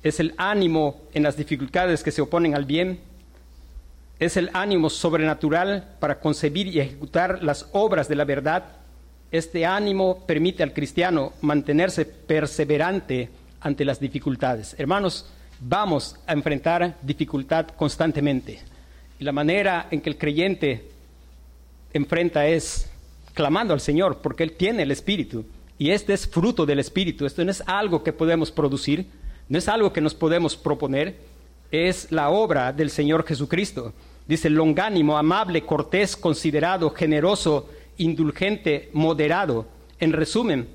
Es 0.03 0.19
el 0.19 0.33
ánimo 0.35 0.99
en 1.13 1.23
las 1.23 1.37
dificultades 1.37 2.03
que 2.03 2.11
se 2.11 2.21
oponen 2.21 2.55
al 2.55 2.65
bien 2.65 2.99
es 4.19 4.35
el 4.35 4.49
ánimo 4.51 4.89
sobrenatural 4.89 5.95
para 6.01 6.19
concebir 6.19 6.67
y 6.67 6.81
ejecutar 6.81 7.41
las 7.41 7.69
obras 7.71 8.09
de 8.09 8.15
la 8.15 8.25
verdad. 8.25 8.65
Este 9.31 9.65
ánimo 9.65 10.25
permite 10.25 10.63
al 10.63 10.73
cristiano 10.73 11.33
mantenerse 11.41 12.05
perseverante 12.05 13.29
ante 13.61 13.85
las 13.85 13.99
dificultades. 13.99 14.75
Hermanos, 14.77 15.27
vamos 15.59 16.15
a 16.25 16.33
enfrentar 16.33 16.97
dificultad 17.01 17.67
constantemente. 17.67 18.59
Y 19.19 19.23
la 19.23 19.31
manera 19.31 19.87
en 19.91 20.01
que 20.01 20.09
el 20.09 20.17
creyente 20.17 20.89
enfrenta 21.93 22.47
es 22.47 22.89
clamando 23.33 23.73
al 23.73 23.81
Señor, 23.81 24.17
porque 24.17 24.43
Él 24.43 24.53
tiene 24.53 24.83
el 24.83 24.91
Espíritu. 24.91 25.45
Y 25.77 25.91
este 25.91 26.13
es 26.13 26.27
fruto 26.27 26.65
del 26.65 26.79
Espíritu. 26.79 27.25
Esto 27.25 27.45
no 27.45 27.51
es 27.51 27.63
algo 27.67 28.03
que 28.03 28.13
podemos 28.13 28.51
producir, 28.51 29.05
no 29.47 29.57
es 29.57 29.67
algo 29.67 29.93
que 29.93 30.01
nos 30.01 30.15
podemos 30.15 30.57
proponer, 30.57 31.17
es 31.71 32.11
la 32.11 32.29
obra 32.29 32.73
del 32.73 32.89
Señor 32.89 33.25
Jesucristo. 33.25 33.93
Dice 34.27 34.49
longánimo, 34.49 35.17
amable, 35.17 35.65
cortés, 35.65 36.15
considerado, 36.15 36.89
generoso, 36.91 37.69
indulgente, 37.99 38.89
moderado. 38.93 39.67
En 39.99 40.13
resumen, 40.13 40.67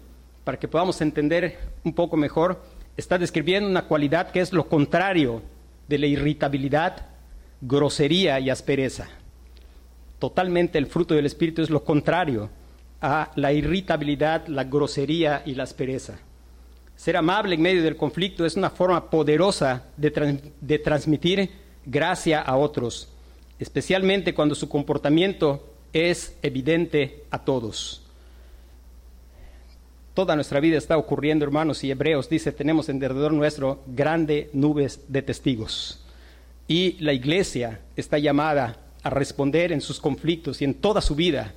para 0.45 0.59
que 0.59 0.69
podamos 0.69 1.01
entender 1.01 1.59
un 1.83 1.95
poco 1.95 2.17
mejor, 2.17 2.63
está 2.97 3.19
describiendo 3.19 3.69
una 3.69 3.87
cualidad 3.87 4.31
que 4.31 4.41
es 4.41 4.53
lo 4.53 4.69
contrario 4.69 5.43
de 5.89 5.99
la 5.99 6.07
irritabilidad, 6.07 7.07
grosería 7.61 8.39
y 8.39 8.51
aspereza. 8.51 9.09
Totalmente 10.19 10.79
el 10.79 10.87
fruto 10.87 11.15
del 11.15 11.27
Espíritu 11.27 11.63
es 11.63 11.71
lo 11.71 11.83
contrario 11.83 12.51
a 13.01 13.31
la 13.35 13.53
irritabilidad, 13.53 14.47
la 14.47 14.65
grosería 14.65 15.43
y 15.45 15.55
la 15.55 15.65
aspereza. 15.65 16.19
Ser 16.97 17.17
amable 17.17 17.57
en 17.57 17.63
medio 17.63 17.83
del 17.83 17.97
conflicto 17.97 18.47
es 18.47 18.57
una 18.57 18.71
forma 18.71 19.11
poderosa 19.11 19.85
de, 19.97 20.79
transmitir 20.79 21.51
gracia 21.85 22.41
a 22.41 22.57
otros, 22.57 23.09
especialmente 23.59 24.35
cuando 24.35 24.55
su 24.55 24.69
comportamiento 24.69 25.74
es 25.95 26.37
evidente 26.43 27.25
a 27.31 27.39
todos. 27.39 28.03
Toda 30.13 30.35
nuestra 30.35 30.61
vida 30.61 30.77
está 30.77 30.99
ocurriendo, 30.99 31.45
hermanos, 31.45 31.83
y 31.83 31.91
Hebreos 31.91 32.29
dice, 32.29 32.53
tenemos 32.53 32.89
en 32.89 32.99
derredor 32.99 33.33
nuestro 33.33 33.81
grandes 33.87 34.53
nubes 34.53 35.01
de 35.09 35.23
testigos. 35.23 36.05
Y 36.69 36.93
la 37.01 37.13
iglesia 37.13 37.81
está 37.97 38.19
llamada 38.19 38.77
a 39.03 39.11
responder 39.11 39.73
en 39.73 39.81
sus 39.81 40.01
conflictos 40.01 40.61
y 40.61 40.65
en 40.65 40.75
toda 40.75 41.01
su 41.01 41.15
vida 41.15 41.53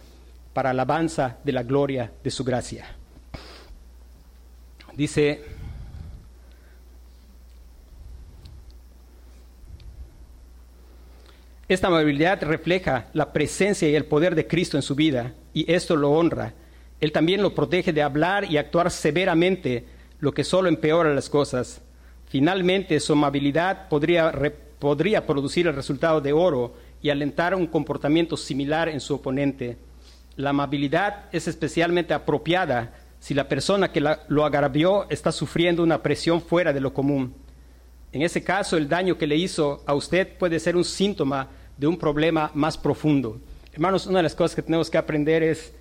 para 0.54 0.72
alabanza 0.72 1.38
de 1.44 1.52
la 1.52 1.64
gloria 1.64 2.12
de 2.24 2.32
su 2.32 2.44
gracia. 2.44 2.88
Dice, 4.96 5.44
esta 11.70 11.88
amabilidad 11.88 12.42
refleja 12.44 13.08
la 13.12 13.34
presencia 13.34 13.90
y 13.90 13.96
el 13.96 14.06
poder 14.06 14.36
de 14.36 14.48
Cristo 14.48 14.78
en 14.78 14.84
su 14.84 14.96
vida 14.96 15.34
y 15.54 15.70
esto 15.72 15.98
lo 15.98 16.12
honra. 16.12 16.54
Él 17.02 17.12
también 17.12 17.42
lo 17.42 17.54
protege 17.54 17.92
de 17.92 18.02
hablar 18.02 18.50
y 18.50 18.58
actuar 18.58 18.90
severamente, 18.90 19.86
lo 20.20 20.34
que 20.34 20.46
solo 20.46 20.70
empeora 20.70 21.14
las 21.14 21.30
cosas. 21.30 21.82
Finalmente, 22.30 23.00
su 23.02 23.14
amabilidad 23.14 23.90
podría, 23.90 24.32
podría 24.80 25.28
producir 25.28 25.68
el 25.68 25.76
resultado 25.76 26.22
de 26.22 26.32
oro 26.32 26.74
y 27.02 27.10
alentar 27.10 27.54
un 27.54 27.68
comportamiento 27.68 28.38
similar 28.38 28.88
en 28.88 29.02
su 29.02 29.16
oponente. 29.16 29.78
La 30.38 30.52
amabilidad 30.52 31.26
es 31.34 31.50
especialmente 31.50 32.14
apropiada 32.14 32.94
si 33.20 33.34
la 33.34 33.50
persona 33.50 33.92
que 33.92 34.00
lo 34.00 34.46
agravió 34.46 35.10
está 35.10 35.34
sufriendo 35.34 35.84
una 35.84 36.02
presión 36.02 36.42
fuera 36.42 36.72
de 36.72 36.80
lo 36.80 36.94
común. 36.94 37.34
En 38.12 38.22
ese 38.22 38.44
caso, 38.44 38.78
el 38.78 38.88
daño 38.88 39.18
que 39.18 39.28
le 39.28 39.36
hizo 39.36 39.84
a 39.86 39.94
usted 39.94 40.38
puede 40.38 40.60
ser 40.60 40.76
un 40.76 40.86
síntoma 40.86 41.50
de 41.78 41.88
un 41.88 41.98
problema 41.98 42.52
más 42.54 42.78
profundo. 42.78 43.40
Hermanos, 43.74 44.08
una 44.08 44.20
de 44.20 44.24
las 44.24 44.36
cosas 44.36 44.56
que 44.56 44.62
tenemos 44.62 44.90
que 44.90 44.98
aprender 44.98 45.44
es 45.44 45.74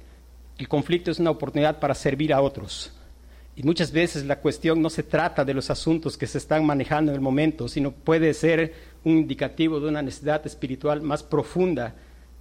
que 0.56 0.64
el 0.64 0.68
conflicto 0.68 1.11
es 1.11 1.18
una 1.18 1.30
oportunidad 1.30 1.78
para 1.80 1.94
servir 1.94 2.32
a 2.32 2.40
otros. 2.40 2.92
Y 3.56 3.62
muchas 3.62 3.90
veces 3.90 4.26
la 4.26 4.40
cuestión 4.40 4.82
no 4.82 4.90
se 4.90 5.02
trata 5.02 5.44
de 5.44 5.54
los 5.54 5.70
asuntos 5.70 6.18
que 6.18 6.26
se 6.26 6.38
están 6.38 6.66
manejando 6.66 7.11
en 7.11 7.16
el 7.16 7.22
momento, 7.22 7.68
sino 7.68 7.90
puede 7.90 8.35
ser 8.35 8.74
un 9.02 9.18
indicativo 9.18 9.80
de 9.80 9.88
una 9.88 10.02
necesidad 10.02 10.46
espiritual 10.46 11.00
más 11.00 11.22
profunda 11.22 11.94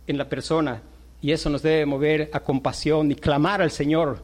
en 0.08 0.18
la 0.18 0.28
persona 0.28 0.82
y 1.22 1.32
eso 1.32 1.50
nos 1.50 1.62
debe 1.62 1.86
mover 1.86 2.30
a 2.34 2.40
compasión 2.42 3.12
y 3.12 3.16
clamar 3.16 3.62
al 3.62 3.72
Señor 3.72 4.24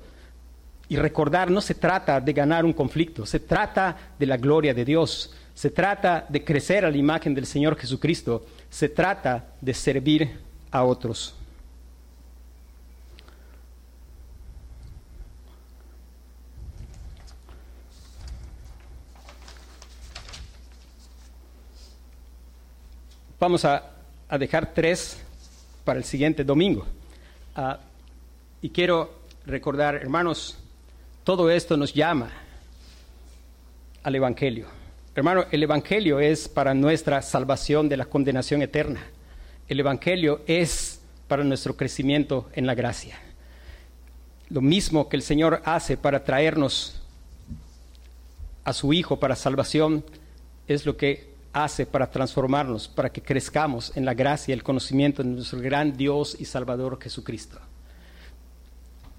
y 0.88 0.98
recordar, 0.98 1.50
no 1.50 1.62
se 1.62 1.74
trata 1.74 2.20
de 2.20 2.34
ganar 2.34 2.66
un 2.66 2.74
conflicto, 2.74 3.26
se 3.26 3.40
trata 3.40 4.14
de 4.20 4.26
la 4.26 4.38
gloria 4.38 4.74
de 4.74 4.84
Dios, 4.84 5.34
se 5.62 5.70
trata 5.70 6.26
de 6.28 6.44
crecer 6.44 6.86
a 6.86 6.90
la 6.90 6.98
imagen 6.98 7.36
del 7.36 7.46
Señor 7.46 7.78
Jesucristo, 7.78 8.44
se 8.68 8.90
trata 8.90 9.46
de 9.62 9.76
servir 9.76 10.40
a 10.72 10.84
otros. 10.84 11.36
Vamos 23.40 23.64
a, 23.64 23.84
dejar 24.40 24.74
tres 24.74 25.20
para 25.86 26.00
el 26.00 26.06
siguiente 26.06 26.44
domingo. 26.44 26.88
Ah, 27.56 27.78
y 28.64 28.70
quiero 28.72 29.14
recordar, 29.46 29.94
hermanos, 29.94 30.58
todo 31.24 31.52
esto 31.52 31.78
nos 31.78 31.94
llama 31.94 32.32
al 34.02 34.16
Evangelio. 34.16 34.81
Hermano, 35.14 35.44
el 35.52 35.62
Evangelio 35.62 36.22
es 36.22 36.48
para 36.48 36.74
nuestra 36.74 37.22
salvación 37.22 37.90
de 37.90 37.98
la 37.98 38.06
condenación 38.06 38.62
eterna. 38.62 39.02
El 39.68 39.82
Evangelio 39.82 40.40
es 40.48 41.02
para 41.28 41.44
nuestro 41.44 41.76
crecimiento 41.76 42.50
en 42.54 42.66
la 42.66 42.76
gracia. 42.76 43.20
Lo 44.48 44.62
mismo 44.62 45.10
que 45.10 45.18
el 45.18 45.22
Señor 45.22 45.62
hace 45.66 45.98
para 45.98 46.24
traernos 46.24 47.02
a 48.64 48.72
su 48.72 48.94
Hijo 48.94 49.20
para 49.20 49.36
salvación 49.36 50.06
es 50.66 50.86
lo 50.86 50.96
que 50.96 51.30
hace 51.52 51.86
para 51.86 52.10
transformarnos, 52.10 52.88
para 52.88 53.12
que 53.12 53.22
crezcamos 53.22 53.92
en 53.98 54.06
la 54.06 54.14
gracia 54.14 54.54
y 54.54 54.56
el 54.56 54.64
conocimiento 54.64 55.24
de 55.24 55.30
nuestro 55.30 55.60
gran 55.60 55.98
Dios 55.98 56.38
y 56.40 56.46
Salvador 56.46 56.98
Jesucristo. 57.02 57.60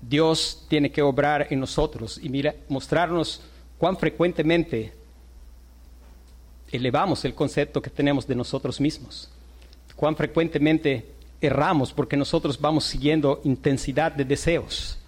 Dios 0.00 0.64
tiene 0.70 0.90
que 0.90 1.02
obrar 1.02 1.48
en 1.50 1.61
nosotros 1.61 2.18
y 2.22 2.31
mira, 2.31 2.55
mostrarnos 2.68 3.42
cuán 3.76 3.98
frecuentemente 3.98 5.02
elevamos 6.72 7.24
el 7.24 7.35
concepto 7.35 7.80
que 7.80 7.90
tenemos 7.90 8.26
de 8.26 8.35
nosotros 8.35 8.80
mismos, 8.80 9.30
cuán 9.94 10.16
frecuentemente 10.16 11.06
erramos 11.40 11.92
porque 11.92 12.16
nosotros 12.16 12.61
vamos 12.61 12.85
siguiendo 12.85 13.40
intensidad 13.44 14.12
de 14.12 14.24
deseos. 14.24 14.98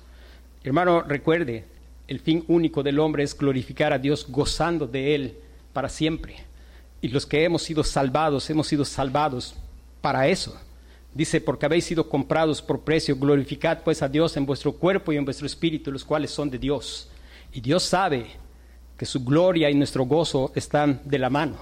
Hermano, 0.62 1.02
recuerde, 1.02 1.64
el 2.06 2.20
fin 2.20 2.44
único 2.48 2.82
del 2.82 3.00
hombre 3.00 3.22
es 3.22 3.36
glorificar 3.36 3.92
a 3.92 3.98
Dios 3.98 4.26
gozando 4.28 4.86
de 4.86 5.14
Él 5.14 5.38
para 5.72 5.88
siempre 5.88 6.36
y 7.04 7.08
los 7.08 7.26
que 7.26 7.44
hemos 7.44 7.62
sido 7.62 7.84
salvados, 7.84 8.48
hemos 8.48 8.66
sido 8.66 8.82
salvados 8.82 9.54
para 10.00 10.26
eso. 10.26 10.58
Dice, 11.12 11.38
porque 11.38 11.66
habéis 11.66 11.84
sido 11.84 12.08
comprados 12.08 12.62
por 12.62 12.80
precio, 12.80 13.14
glorificad 13.14 13.82
pues 13.84 14.00
a 14.00 14.08
Dios 14.08 14.38
en 14.38 14.46
vuestro 14.46 14.72
cuerpo 14.72 15.12
y 15.12 15.18
en 15.18 15.24
vuestro 15.26 15.46
espíritu, 15.46 15.92
los 15.92 16.02
cuales 16.02 16.30
son 16.30 16.48
de 16.48 16.58
Dios. 16.58 17.10
Y 17.52 17.60
Dios 17.60 17.82
sabe 17.82 18.28
que 18.96 19.06
su 19.06 19.24
gloria 19.24 19.70
y 19.70 19.74
nuestro 19.74 20.04
gozo 20.04 20.52
están 20.54 21.00
de 21.04 21.18
la 21.18 21.30
mano. 21.30 21.56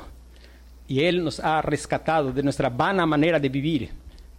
Y 0.89 1.05
Él 1.05 1.25
nos 1.25 1.41
ha 1.41 1.63
rescatado 1.63 2.33
de 2.33 2.43
nuestra 2.43 2.69
vana 2.69 3.07
manera 3.07 3.39
de 3.41 3.49
vivir 3.49 3.91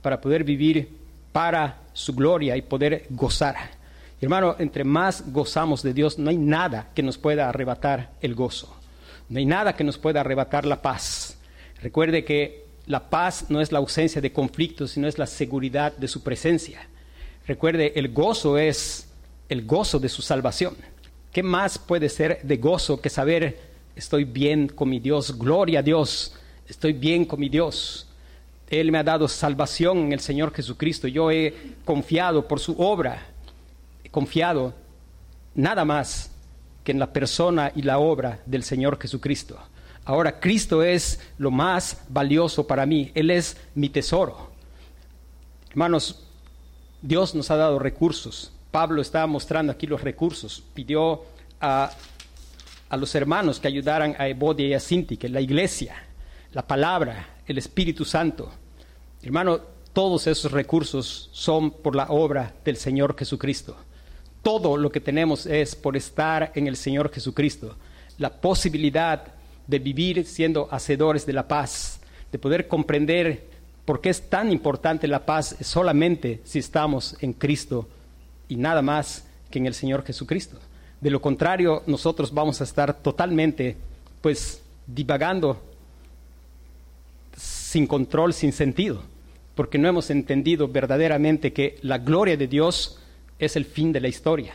para 0.02 0.20
poder 0.20 0.44
vivir 0.44 0.90
para 1.32 1.78
su 1.94 2.14
gloria 2.14 2.56
y 2.56 2.62
poder 2.62 3.06
gozar. 3.10 3.56
Hermano, 4.22 4.56
entre 4.60 4.84
más 4.84 5.32
gozamos 5.32 5.84
de 5.84 5.94
Dios, 5.94 6.18
no 6.18 6.30
hay 6.30 6.38
nada 6.38 6.90
que 6.94 7.04
nos 7.04 7.18
pueda 7.18 7.50
arrebatar 7.50 8.12
el 8.22 8.36
gozo. 8.36 8.76
No 9.30 9.40
hay 9.40 9.46
nada 9.46 9.76
que 9.76 9.84
nos 9.84 9.98
pueda 9.98 10.22
arrebatar 10.22 10.66
la 10.66 10.82
paz. 10.82 11.38
Recuerde 11.82 12.24
que 12.24 12.66
la 12.86 13.10
paz 13.10 13.46
no 13.50 13.62
es 13.62 13.72
la 13.72 13.80
ausencia 13.80 14.22
de 14.22 14.32
conflictos, 14.32 14.92
sino 14.92 15.08
es 15.08 15.18
la 15.18 15.28
seguridad 15.28 15.96
de 15.98 16.08
su 16.08 16.22
presencia. 16.22 16.88
Recuerde, 17.48 17.94
el 17.96 18.10
gozo 18.14 18.58
es 18.58 19.10
el 19.50 19.66
gozo 19.66 20.00
de 20.00 20.10
su 20.10 20.22
salvación. 20.22 20.76
¿Qué 21.34 21.42
más 21.42 21.80
puede 21.80 22.10
ser 22.10 22.44
de 22.44 22.58
gozo 22.58 23.02
que 23.02 23.10
saber 23.10 23.60
estoy 23.96 24.24
bien 24.24 24.68
con 24.68 24.88
mi 24.88 25.00
Dios? 25.00 25.36
Gloria 25.36 25.80
a 25.80 25.82
Dios, 25.82 26.36
estoy 26.68 26.94
bien 26.94 27.26
con 27.26 27.40
mi 27.40 27.50
Dios. 27.50 28.08
Él 28.70 28.92
me 28.92 29.00
ha 29.00 29.04
dado 29.04 29.28
salvación 29.28 29.98
en 29.98 30.14
el 30.14 30.20
Señor 30.20 30.54
Jesucristo. 30.54 31.08
Yo 31.08 31.32
he 31.32 31.74
confiado 31.86 32.48
por 32.48 32.60
su 32.60 32.80
obra. 32.80 33.26
He 34.04 34.10
confiado 34.10 34.76
nada 35.56 35.84
más 35.84 36.30
que 36.84 36.92
en 36.92 37.00
la 37.00 37.12
persona 37.12 37.72
y 37.76 37.82
la 37.82 37.98
obra 37.98 38.40
del 38.46 38.64
Señor 38.64 39.02
Jesucristo. 39.02 39.58
Ahora 40.06 40.40
Cristo 40.40 40.84
es 40.84 41.20
lo 41.40 41.50
más 41.50 42.04
valioso 42.10 42.68
para 42.68 42.86
mí, 42.86 43.12
Él 43.16 43.32
es 43.32 43.58
mi 43.74 43.90
tesoro. 43.90 44.52
Hermanos, 45.72 46.28
Dios 47.02 47.34
nos 47.34 47.50
ha 47.50 47.56
dado 47.56 47.80
recursos. 47.80 48.53
Pablo 48.74 49.04
estaba 49.04 49.28
mostrando 49.28 49.72
aquí 49.72 49.86
los 49.86 50.02
recursos. 50.02 50.64
Pidió 50.74 51.26
a, 51.62 51.92
a 52.90 52.98
los 52.98 53.14
hermanos 53.14 53.60
que 53.60 53.68
ayudaran 53.68 54.16
a 54.18 54.28
Evodia 54.28 54.68
y 54.68 54.74
a 54.74 54.80
Sintique, 54.80 55.30
la 55.30 55.42
iglesia, 55.42 55.94
la 56.54 56.66
palabra, 56.66 57.36
el 57.46 57.60
Espíritu 57.60 58.04
Santo. 58.04 58.52
Hermano, 59.22 59.62
todos 59.94 60.26
esos 60.26 60.52
recursos 60.52 61.30
son 61.34 61.70
por 61.70 61.96
la 61.96 62.08
obra 62.10 62.52
del 62.66 62.76
Señor 62.78 63.16
Jesucristo. 63.16 63.78
Todo 64.42 64.76
lo 64.76 64.92
que 64.92 65.00
tenemos 65.00 65.46
es 65.46 65.76
por 65.76 65.96
estar 65.96 66.52
en 66.56 66.66
el 66.66 66.76
Señor 66.76 67.14
Jesucristo. 67.14 67.76
La 68.18 68.42
posibilidad 68.42 69.36
de 69.68 69.78
vivir 69.78 70.26
siendo 70.26 70.68
hacedores 70.72 71.28
de 71.28 71.34
la 71.34 71.48
paz, 71.48 72.00
de 72.32 72.40
poder 72.40 72.68
comprender 72.68 73.52
por 73.86 74.02
qué 74.02 74.10
es 74.10 74.32
tan 74.32 74.52
importante 74.52 75.08
la 75.08 75.28
paz 75.28 75.58
solamente 75.62 76.42
si 76.44 76.58
estamos 76.58 77.16
en 77.20 77.34
Cristo 77.34 77.88
y 78.54 78.56
nada 78.56 78.84
más 78.84 79.26
que 79.50 79.58
en 79.58 79.66
el 79.66 79.74
Señor 79.74 80.06
Jesucristo. 80.06 80.58
De 81.02 81.10
lo 81.10 81.22
contrario, 81.22 81.82
nosotros 81.88 82.32
vamos 82.32 82.62
a 82.62 82.66
estar 82.66 82.94
totalmente, 82.94 83.76
pues, 84.22 84.62
divagando 84.86 85.60
sin 87.36 87.88
control, 87.88 88.32
sin 88.32 88.54
sentido, 88.54 89.02
porque 89.56 89.80
no 89.80 89.88
hemos 89.88 90.12
entendido 90.12 90.68
verdaderamente 90.68 91.52
que 91.52 91.80
la 91.82 91.98
gloria 91.98 92.38
de 92.38 92.48
Dios 92.48 93.00
es 93.40 93.56
el 93.56 93.66
fin 93.66 93.92
de 93.92 94.02
la 94.02 94.08
historia. 94.08 94.54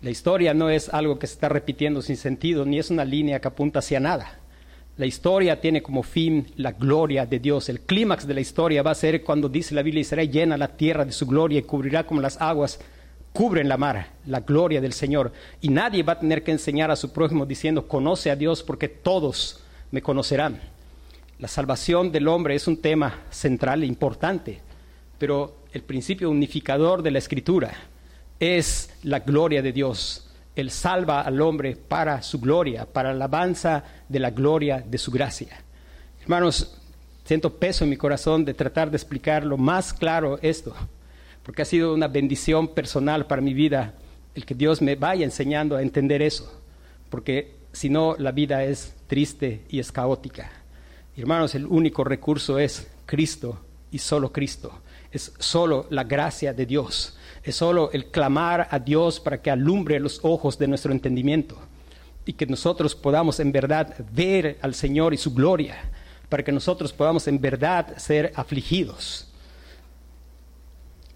La 0.00 0.08
historia 0.08 0.54
no 0.54 0.70
es 0.70 0.88
algo 0.88 1.18
que 1.18 1.26
se 1.26 1.34
está 1.34 1.50
repitiendo 1.50 2.00
sin 2.00 2.16
sentido, 2.16 2.64
ni 2.64 2.78
es 2.78 2.90
una 2.90 3.04
línea 3.04 3.38
que 3.40 3.48
apunta 3.48 3.80
hacia 3.80 4.00
nada. 4.00 4.38
La 4.98 5.06
historia 5.06 5.60
tiene 5.60 5.80
como 5.80 6.02
fin 6.02 6.48
la 6.56 6.72
gloria 6.72 7.24
de 7.24 7.38
Dios. 7.38 7.68
El 7.68 7.80
clímax 7.80 8.26
de 8.26 8.34
la 8.34 8.40
historia 8.40 8.82
va 8.82 8.90
a 8.90 8.96
ser 8.96 9.22
cuando 9.22 9.48
dice 9.48 9.74
la 9.74 9.82
Biblia, 9.82 10.00
y 10.00 10.04
será 10.04 10.24
llena 10.24 10.58
la 10.58 10.76
tierra 10.76 11.04
de 11.04 11.12
su 11.12 11.24
gloria 11.24 11.60
y 11.60 11.62
cubrirá 11.62 12.04
como 12.04 12.20
las 12.20 12.40
aguas 12.40 12.80
cubren 13.32 13.68
la 13.68 13.76
mar, 13.76 14.08
la 14.26 14.40
gloria 14.40 14.80
del 14.80 14.92
Señor. 14.92 15.32
Y 15.60 15.68
nadie 15.68 16.02
va 16.02 16.14
a 16.14 16.18
tener 16.18 16.42
que 16.42 16.50
enseñar 16.50 16.90
a 16.90 16.96
su 16.96 17.12
prójimo 17.12 17.46
diciendo, 17.46 17.86
conoce 17.86 18.32
a 18.32 18.36
Dios 18.36 18.64
porque 18.64 18.88
todos 18.88 19.60
me 19.92 20.02
conocerán. 20.02 20.60
La 21.38 21.46
salvación 21.46 22.10
del 22.10 22.26
hombre 22.26 22.56
es 22.56 22.66
un 22.66 22.78
tema 22.78 23.22
central 23.30 23.84
e 23.84 23.86
importante, 23.86 24.60
pero 25.18 25.58
el 25.72 25.82
principio 25.82 26.30
unificador 26.30 27.02
de 27.02 27.12
la 27.12 27.18
Escritura 27.18 27.72
es 28.40 28.90
la 29.04 29.20
gloria 29.20 29.62
de 29.62 29.72
Dios. 29.72 30.27
Él 30.58 30.72
salva 30.72 31.20
al 31.20 31.40
hombre 31.40 31.76
para 31.76 32.20
su 32.20 32.40
gloria, 32.40 32.84
para 32.84 33.10
la 33.10 33.14
alabanza 33.14 33.84
de 34.08 34.18
la 34.18 34.30
gloria 34.30 34.84
de 34.84 34.98
su 34.98 35.12
gracia. 35.12 35.62
Hermanos, 36.20 36.76
siento 37.24 37.54
peso 37.54 37.84
en 37.84 37.90
mi 37.90 37.96
corazón 37.96 38.44
de 38.44 38.54
tratar 38.54 38.90
de 38.90 38.96
explicar 38.96 39.44
lo 39.44 39.56
más 39.56 39.92
claro 39.92 40.36
esto, 40.42 40.74
porque 41.44 41.62
ha 41.62 41.64
sido 41.64 41.94
una 41.94 42.08
bendición 42.08 42.74
personal 42.74 43.26
para 43.26 43.40
mi 43.40 43.54
vida 43.54 43.94
el 44.34 44.44
que 44.44 44.56
Dios 44.56 44.82
me 44.82 44.96
vaya 44.96 45.24
enseñando 45.24 45.76
a 45.76 45.82
entender 45.82 46.22
eso, 46.22 46.60
porque 47.08 47.54
si 47.72 47.88
no 47.88 48.16
la 48.18 48.32
vida 48.32 48.64
es 48.64 48.96
triste 49.06 49.62
y 49.68 49.78
es 49.78 49.92
caótica. 49.92 50.50
Hermanos, 51.16 51.54
el 51.54 51.66
único 51.66 52.02
recurso 52.02 52.58
es 52.58 52.88
Cristo 53.06 53.60
y 53.92 53.98
solo 53.98 54.32
Cristo. 54.32 54.72
Es 55.12 55.32
solo 55.38 55.86
la 55.90 56.02
gracia 56.02 56.52
de 56.52 56.66
Dios. 56.66 57.16
Es 57.48 57.56
solo 57.56 57.90
el 57.92 58.04
clamar 58.08 58.68
a 58.70 58.78
Dios 58.78 59.20
para 59.20 59.40
que 59.40 59.50
alumbre 59.50 59.98
los 59.98 60.20
ojos 60.22 60.58
de 60.58 60.68
nuestro 60.68 60.92
entendimiento 60.92 61.56
y 62.26 62.34
que 62.34 62.44
nosotros 62.44 62.94
podamos 62.94 63.40
en 63.40 63.52
verdad 63.52 63.94
ver 64.12 64.58
al 64.60 64.74
Señor 64.74 65.14
y 65.14 65.16
su 65.16 65.32
gloria, 65.32 65.76
para 66.28 66.42
que 66.44 66.52
nosotros 66.52 66.92
podamos 66.92 67.26
en 67.26 67.40
verdad 67.40 67.96
ser 67.96 68.34
afligidos 68.36 69.32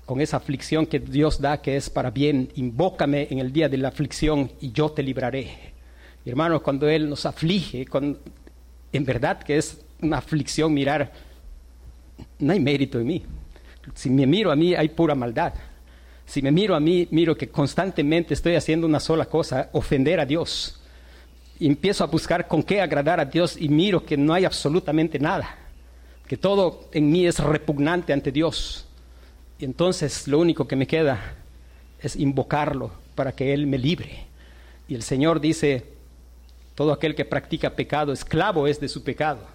con 0.07 0.23
esa 0.23 0.39
aflicción 0.39 0.87
que 0.87 1.01
Dios 1.01 1.39
da 1.39 1.61
que 1.61 1.77
es 1.77 1.91
para 1.91 2.11
bien. 2.11 2.49
Invócame 2.55 3.29
en 3.31 3.39
el 3.39 3.53
día 3.53 3.69
de 3.69 3.77
la 3.77 3.89
aflicción 3.89 4.51
y 4.59 4.73
yo 4.73 4.91
te 4.91 5.03
libraré. 5.03 5.75
Hermanos, 6.25 6.63
cuando 6.63 6.89
Él 6.89 7.11
nos 7.11 7.27
aflige, 7.27 7.87
en 8.91 9.05
verdad 9.05 9.43
que 9.43 9.59
es 9.59 9.85
una 10.01 10.17
aflicción 10.17 10.73
mirar, 10.73 11.13
no 12.39 12.55
hay 12.55 12.61
mérito 12.61 12.99
en 12.99 13.07
mí. 13.07 13.23
Si 13.93 14.09
me 14.09 14.27
miro 14.27 14.51
a 14.51 14.57
mí 14.57 14.75
hay 14.75 14.89
pura 14.89 15.15
maldad. 15.15 15.53
Si 16.27 16.41
me 16.43 16.51
miro 16.51 16.75
a 16.75 16.81
mí, 16.81 17.09
miro 17.11 17.37
que 17.37 17.49
constantemente 17.49 18.35
estoy 18.35 18.55
haciendo 18.55 18.87
una 18.87 19.01
sola 19.01 19.27
cosa, 19.27 19.69
ofender 19.73 20.21
a 20.21 20.27
Dios. 20.27 20.81
Empiezo 21.61 22.05
a 22.05 22.07
buscar 22.07 22.49
con 22.49 22.63
qué 22.63 22.81
agradar 22.81 23.21
a 23.21 23.25
Dios 23.25 23.57
y 23.59 23.69
miro 23.69 24.05
que 24.05 24.17
no 24.17 24.33
hay 24.33 24.45
absolutamente 24.45 25.19
nada, 25.19 25.59
que 26.27 26.37
todo 26.37 26.89
en 26.93 27.11
mí 27.11 27.27
es 27.27 27.39
repugnante 27.39 28.13
ante 28.13 28.33
Dios. 28.33 28.87
Y 29.59 29.65
entonces 29.65 30.27
lo 30.27 30.39
único 30.39 30.67
que 30.67 30.77
me 30.77 30.87
queda 30.87 31.37
es 32.01 32.17
invocarlo 32.17 32.91
para 33.15 33.33
que 33.33 33.53
Él 33.53 33.67
me 33.67 33.79
libre. 33.79 34.27
Y 34.89 34.95
el 34.95 35.03
Señor 35.03 35.41
dice, 35.41 35.87
todo 36.75 36.93
aquel 36.93 37.15
que 37.15 37.25
practica 37.25 37.77
pecado, 37.77 38.13
esclavo 38.13 38.67
es 38.67 38.81
de 38.81 38.89
su 38.89 39.05
pecado. 39.05 39.47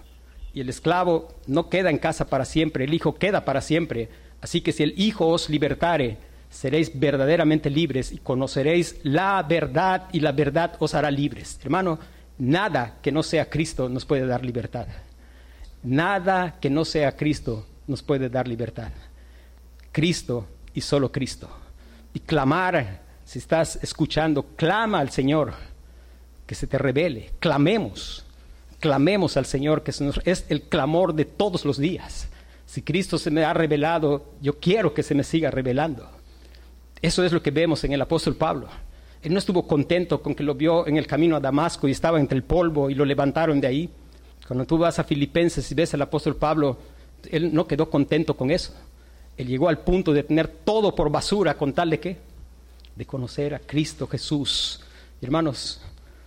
Y 0.54 0.60
el 0.60 0.68
esclavo 0.68 1.34
no 1.46 1.68
queda 1.68 1.90
en 1.90 1.98
casa 1.98 2.26
para 2.26 2.44
siempre, 2.44 2.84
el 2.84 2.94
Hijo 2.94 3.16
queda 3.16 3.44
para 3.44 3.60
siempre. 3.60 4.08
Así 4.40 4.60
que 4.60 4.72
si 4.72 4.82
el 4.82 4.94
Hijo 4.96 5.28
os 5.28 5.50
libertare, 5.50 6.16
seréis 6.50 6.98
verdaderamente 6.98 7.70
libres 7.70 8.12
y 8.12 8.18
conoceréis 8.18 9.00
la 9.02 9.42
verdad 9.42 10.08
y 10.12 10.20
la 10.20 10.32
verdad 10.32 10.76
os 10.78 10.94
hará 10.94 11.10
libres. 11.10 11.58
Hermano, 11.62 11.98
nada 12.38 12.98
que 13.02 13.12
no 13.12 13.22
sea 13.22 13.50
Cristo 13.50 13.88
nos 13.88 14.04
puede 14.04 14.26
dar 14.26 14.44
libertad. 14.44 14.86
Nada 15.82 16.56
que 16.60 16.70
no 16.70 16.84
sea 16.84 17.16
Cristo 17.16 17.66
nos 17.86 18.02
puede 18.02 18.28
dar 18.28 18.48
libertad. 18.48 18.90
Cristo 19.92 20.46
y 20.74 20.80
solo 20.80 21.10
Cristo. 21.12 21.48
Y 22.12 22.20
clamar, 22.20 23.02
si 23.24 23.38
estás 23.38 23.78
escuchando, 23.82 24.44
clama 24.56 25.00
al 25.00 25.10
Señor 25.10 25.54
que 26.46 26.54
se 26.54 26.66
te 26.66 26.78
revele. 26.78 27.30
Clamemos, 27.40 28.24
clamemos 28.80 29.36
al 29.36 29.46
Señor, 29.46 29.82
que 29.82 29.92
es 30.24 30.46
el 30.48 30.62
clamor 30.62 31.14
de 31.14 31.26
todos 31.26 31.64
los 31.64 31.78
días. 31.78 32.28
Si 32.66 32.82
Cristo 32.82 33.18
se 33.18 33.30
me 33.30 33.44
ha 33.44 33.52
revelado, 33.52 34.34
yo 34.40 34.58
quiero 34.58 34.94
que 34.94 35.02
se 35.02 35.14
me 35.14 35.24
siga 35.24 35.50
revelando. 35.50 36.17
Eso 37.00 37.24
es 37.24 37.32
lo 37.32 37.42
que 37.42 37.50
vemos 37.50 37.84
en 37.84 37.92
el 37.92 38.02
apóstol 38.02 38.36
Pablo. 38.36 38.68
Él 39.22 39.32
no 39.32 39.38
estuvo 39.38 39.66
contento 39.66 40.22
con 40.22 40.34
que 40.34 40.42
lo 40.42 40.54
vio 40.54 40.86
en 40.86 40.96
el 40.96 41.06
camino 41.06 41.36
a 41.36 41.40
Damasco 41.40 41.88
y 41.88 41.92
estaba 41.92 42.20
entre 42.20 42.36
el 42.36 42.44
polvo 42.44 42.90
y 42.90 42.94
lo 42.94 43.04
levantaron 43.04 43.60
de 43.60 43.66
ahí. 43.66 43.90
Cuando 44.46 44.64
tú 44.64 44.78
vas 44.78 44.98
a 44.98 45.04
Filipenses 45.04 45.70
y 45.70 45.74
ves 45.74 45.94
al 45.94 46.02
apóstol 46.02 46.36
Pablo, 46.36 46.78
él 47.30 47.52
no 47.52 47.66
quedó 47.66 47.90
contento 47.90 48.36
con 48.36 48.50
eso. 48.50 48.72
Él 49.36 49.46
llegó 49.46 49.68
al 49.68 49.78
punto 49.78 50.12
de 50.12 50.22
tener 50.22 50.48
todo 50.48 50.94
por 50.94 51.10
basura 51.10 51.56
con 51.56 51.72
tal 51.72 51.90
de 51.90 52.00
qué? 52.00 52.16
De 52.96 53.06
conocer 53.06 53.54
a 53.54 53.58
Cristo 53.58 54.06
Jesús. 54.06 54.80
hermanos, 55.20 55.80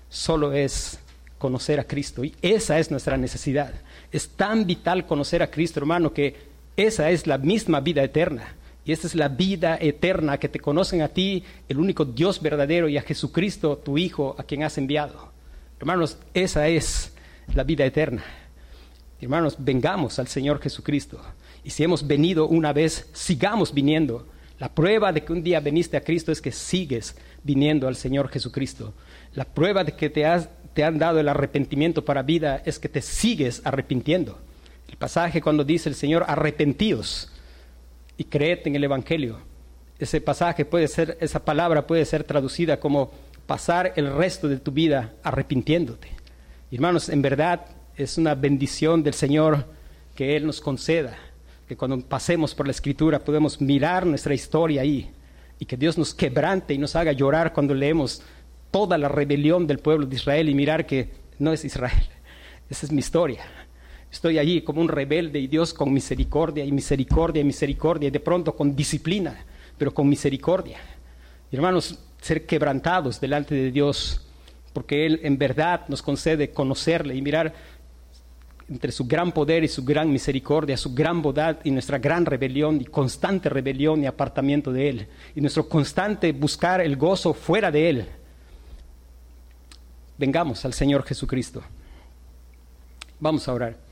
solo 0.09 0.53
es 0.53 0.99
conocer 1.37 1.79
a 1.79 1.85
Cristo. 1.85 2.23
Y 2.23 2.35
esa 2.41 2.77
es 2.77 2.91
nuestra 2.91 3.17
necesidad. 3.17 3.73
Es 4.11 4.29
tan 4.29 4.65
vital 4.65 5.05
conocer 5.05 5.41
a 5.41 5.49
Cristo, 5.49 5.79
hermano, 5.79 6.13
que 6.13 6.35
esa 6.77 7.09
es 7.09 7.25
la 7.25 7.37
misma 7.37 7.79
vida 7.79 8.03
eterna. 8.03 8.55
Y 8.83 8.91
esta 8.91 9.07
es 9.07 9.15
la 9.15 9.27
vida 9.27 9.77
eterna, 9.79 10.39
que 10.39 10.49
te 10.49 10.59
conocen 10.59 11.01
a 11.01 11.09
ti, 11.09 11.43
el 11.69 11.79
único 11.79 12.03
Dios 12.05 12.41
verdadero, 12.41 12.89
y 12.89 12.97
a 12.97 13.03
Jesucristo, 13.03 13.77
tu 13.77 13.97
Hijo, 13.97 14.35
a 14.39 14.43
quien 14.43 14.63
has 14.63 14.77
enviado. 14.77 15.31
Hermanos, 15.79 16.17
esa 16.33 16.67
es 16.67 17.13
la 17.53 17.63
vida 17.63 17.85
eterna. 17.85 18.23
Hermanos, 19.19 19.55
vengamos 19.59 20.17
al 20.17 20.27
Señor 20.27 20.59
Jesucristo. 20.59 21.21
Y 21.63 21.69
si 21.69 21.83
hemos 21.83 22.05
venido 22.07 22.47
una 22.47 22.73
vez, 22.73 23.07
sigamos 23.13 23.71
viniendo. 23.71 24.27
La 24.57 24.73
prueba 24.73 25.11
de 25.11 25.23
que 25.23 25.33
un 25.33 25.43
día 25.43 25.59
viniste 25.59 25.97
a 25.97 26.03
Cristo 26.03 26.31
es 26.31 26.41
que 26.41 26.51
sigues 26.51 27.15
viniendo 27.43 27.87
al 27.87 27.95
Señor 27.95 28.29
Jesucristo. 28.29 28.93
La 29.33 29.45
prueba 29.45 29.83
de 29.83 29.91
que 29.93 30.09
te, 30.09 30.25
te 30.73 30.83
han 30.83 30.97
dado 30.97 31.19
el 31.19 31.29
arrepentimiento 31.29 32.03
para 32.03 32.23
vida 32.23 32.63
es 32.65 32.79
que 32.79 32.89
te 32.89 33.01
sigues 33.01 33.61
arrepintiendo. 33.63 34.39
El 34.87 34.97
pasaje 34.97 35.41
cuando 35.41 35.63
dice 35.63 35.87
el 35.87 35.95
Señor, 35.95 36.25
arrepentidos 36.27 37.31
y 38.21 38.25
creed 38.25 38.59
en 38.65 38.75
el 38.75 38.83
Evangelio. 38.83 39.39
Ese 39.97 40.21
pasaje 40.21 40.63
puede 40.63 40.87
ser, 40.87 41.17
esa 41.19 41.43
palabra 41.43 41.87
puede 41.87 42.05
ser 42.05 42.23
traducida 42.23 42.79
como 42.79 43.09
pasar 43.47 43.93
el 43.95 44.13
resto 44.15 44.47
de 44.47 44.57
tu 44.57 44.71
vida 44.71 45.13
arrepintiéndote. 45.23 46.09
Hermanos, 46.71 47.09
en 47.09 47.23
verdad 47.23 47.65
es 47.95 48.19
una 48.19 48.35
bendición 48.35 49.01
del 49.01 49.15
Señor 49.15 49.65
que 50.13 50.35
Él 50.37 50.45
nos 50.45 50.61
conceda, 50.61 51.17
que 51.67 51.75
cuando 51.75 51.99
pasemos 51.99 52.53
por 52.53 52.67
la 52.67 52.73
Escritura 52.73 53.17
podemos 53.17 53.59
mirar 53.59 54.05
nuestra 54.05 54.35
historia 54.35 54.83
ahí 54.83 55.09
y 55.57 55.65
que 55.65 55.75
Dios 55.75 55.97
nos 55.97 56.13
quebrante 56.13 56.75
y 56.75 56.77
nos 56.77 56.95
haga 56.95 57.13
llorar 57.13 57.53
cuando 57.53 57.73
leemos 57.73 58.21
toda 58.69 58.99
la 58.99 59.07
rebelión 59.07 59.65
del 59.65 59.79
pueblo 59.79 60.05
de 60.05 60.15
Israel 60.15 60.47
y 60.47 60.53
mirar 60.53 60.85
que 60.85 61.09
no 61.39 61.53
es 61.53 61.65
Israel, 61.65 62.05
esa 62.69 62.85
es 62.85 62.91
mi 62.91 62.99
historia. 62.99 63.41
Estoy 64.11 64.37
allí 64.37 64.61
como 64.61 64.81
un 64.81 64.89
rebelde 64.89 65.39
y 65.39 65.47
Dios 65.47 65.73
con 65.73 65.93
misericordia 65.93 66.65
y 66.65 66.71
misericordia 66.71 67.41
y 67.41 67.45
misericordia 67.45 68.07
y 68.07 68.11
de 68.11 68.19
pronto 68.19 68.53
con 68.53 68.75
disciplina, 68.75 69.45
pero 69.77 69.93
con 69.93 70.09
misericordia. 70.09 70.79
hermanos, 71.51 71.97
ser 72.21 72.45
quebrantados 72.45 73.19
delante 73.19 73.55
de 73.55 73.71
Dios, 73.71 74.21
porque 74.73 75.05
Él 75.05 75.21
en 75.23 75.37
verdad 75.37 75.87
nos 75.87 76.01
concede 76.01 76.51
conocerle 76.51 77.15
y 77.15 77.21
mirar 77.21 77.53
entre 78.69 78.91
su 78.91 79.05
gran 79.05 79.31
poder 79.31 79.63
y 79.63 79.67
su 79.67 79.83
gran 79.83 80.11
misericordia, 80.11 80.77
su 80.77 80.93
gran 80.93 81.21
bondad 81.21 81.57
y 81.63 81.71
nuestra 81.71 81.97
gran 81.97 82.25
rebelión 82.25 82.79
y 82.79 82.85
constante 82.85 83.49
rebelión 83.49 84.03
y 84.03 84.07
apartamiento 84.07 84.71
de 84.71 84.89
Él, 84.89 85.07
y 85.35 85.41
nuestro 85.41 85.67
constante 85.67 86.31
buscar 86.33 86.81
el 86.81 86.95
gozo 86.95 87.33
fuera 87.33 87.71
de 87.71 87.89
Él. 87.89 88.05
Vengamos 90.17 90.63
al 90.65 90.73
Señor 90.73 91.03
Jesucristo. 91.03 91.63
Vamos 93.19 93.47
a 93.47 93.53
orar. 93.53 93.90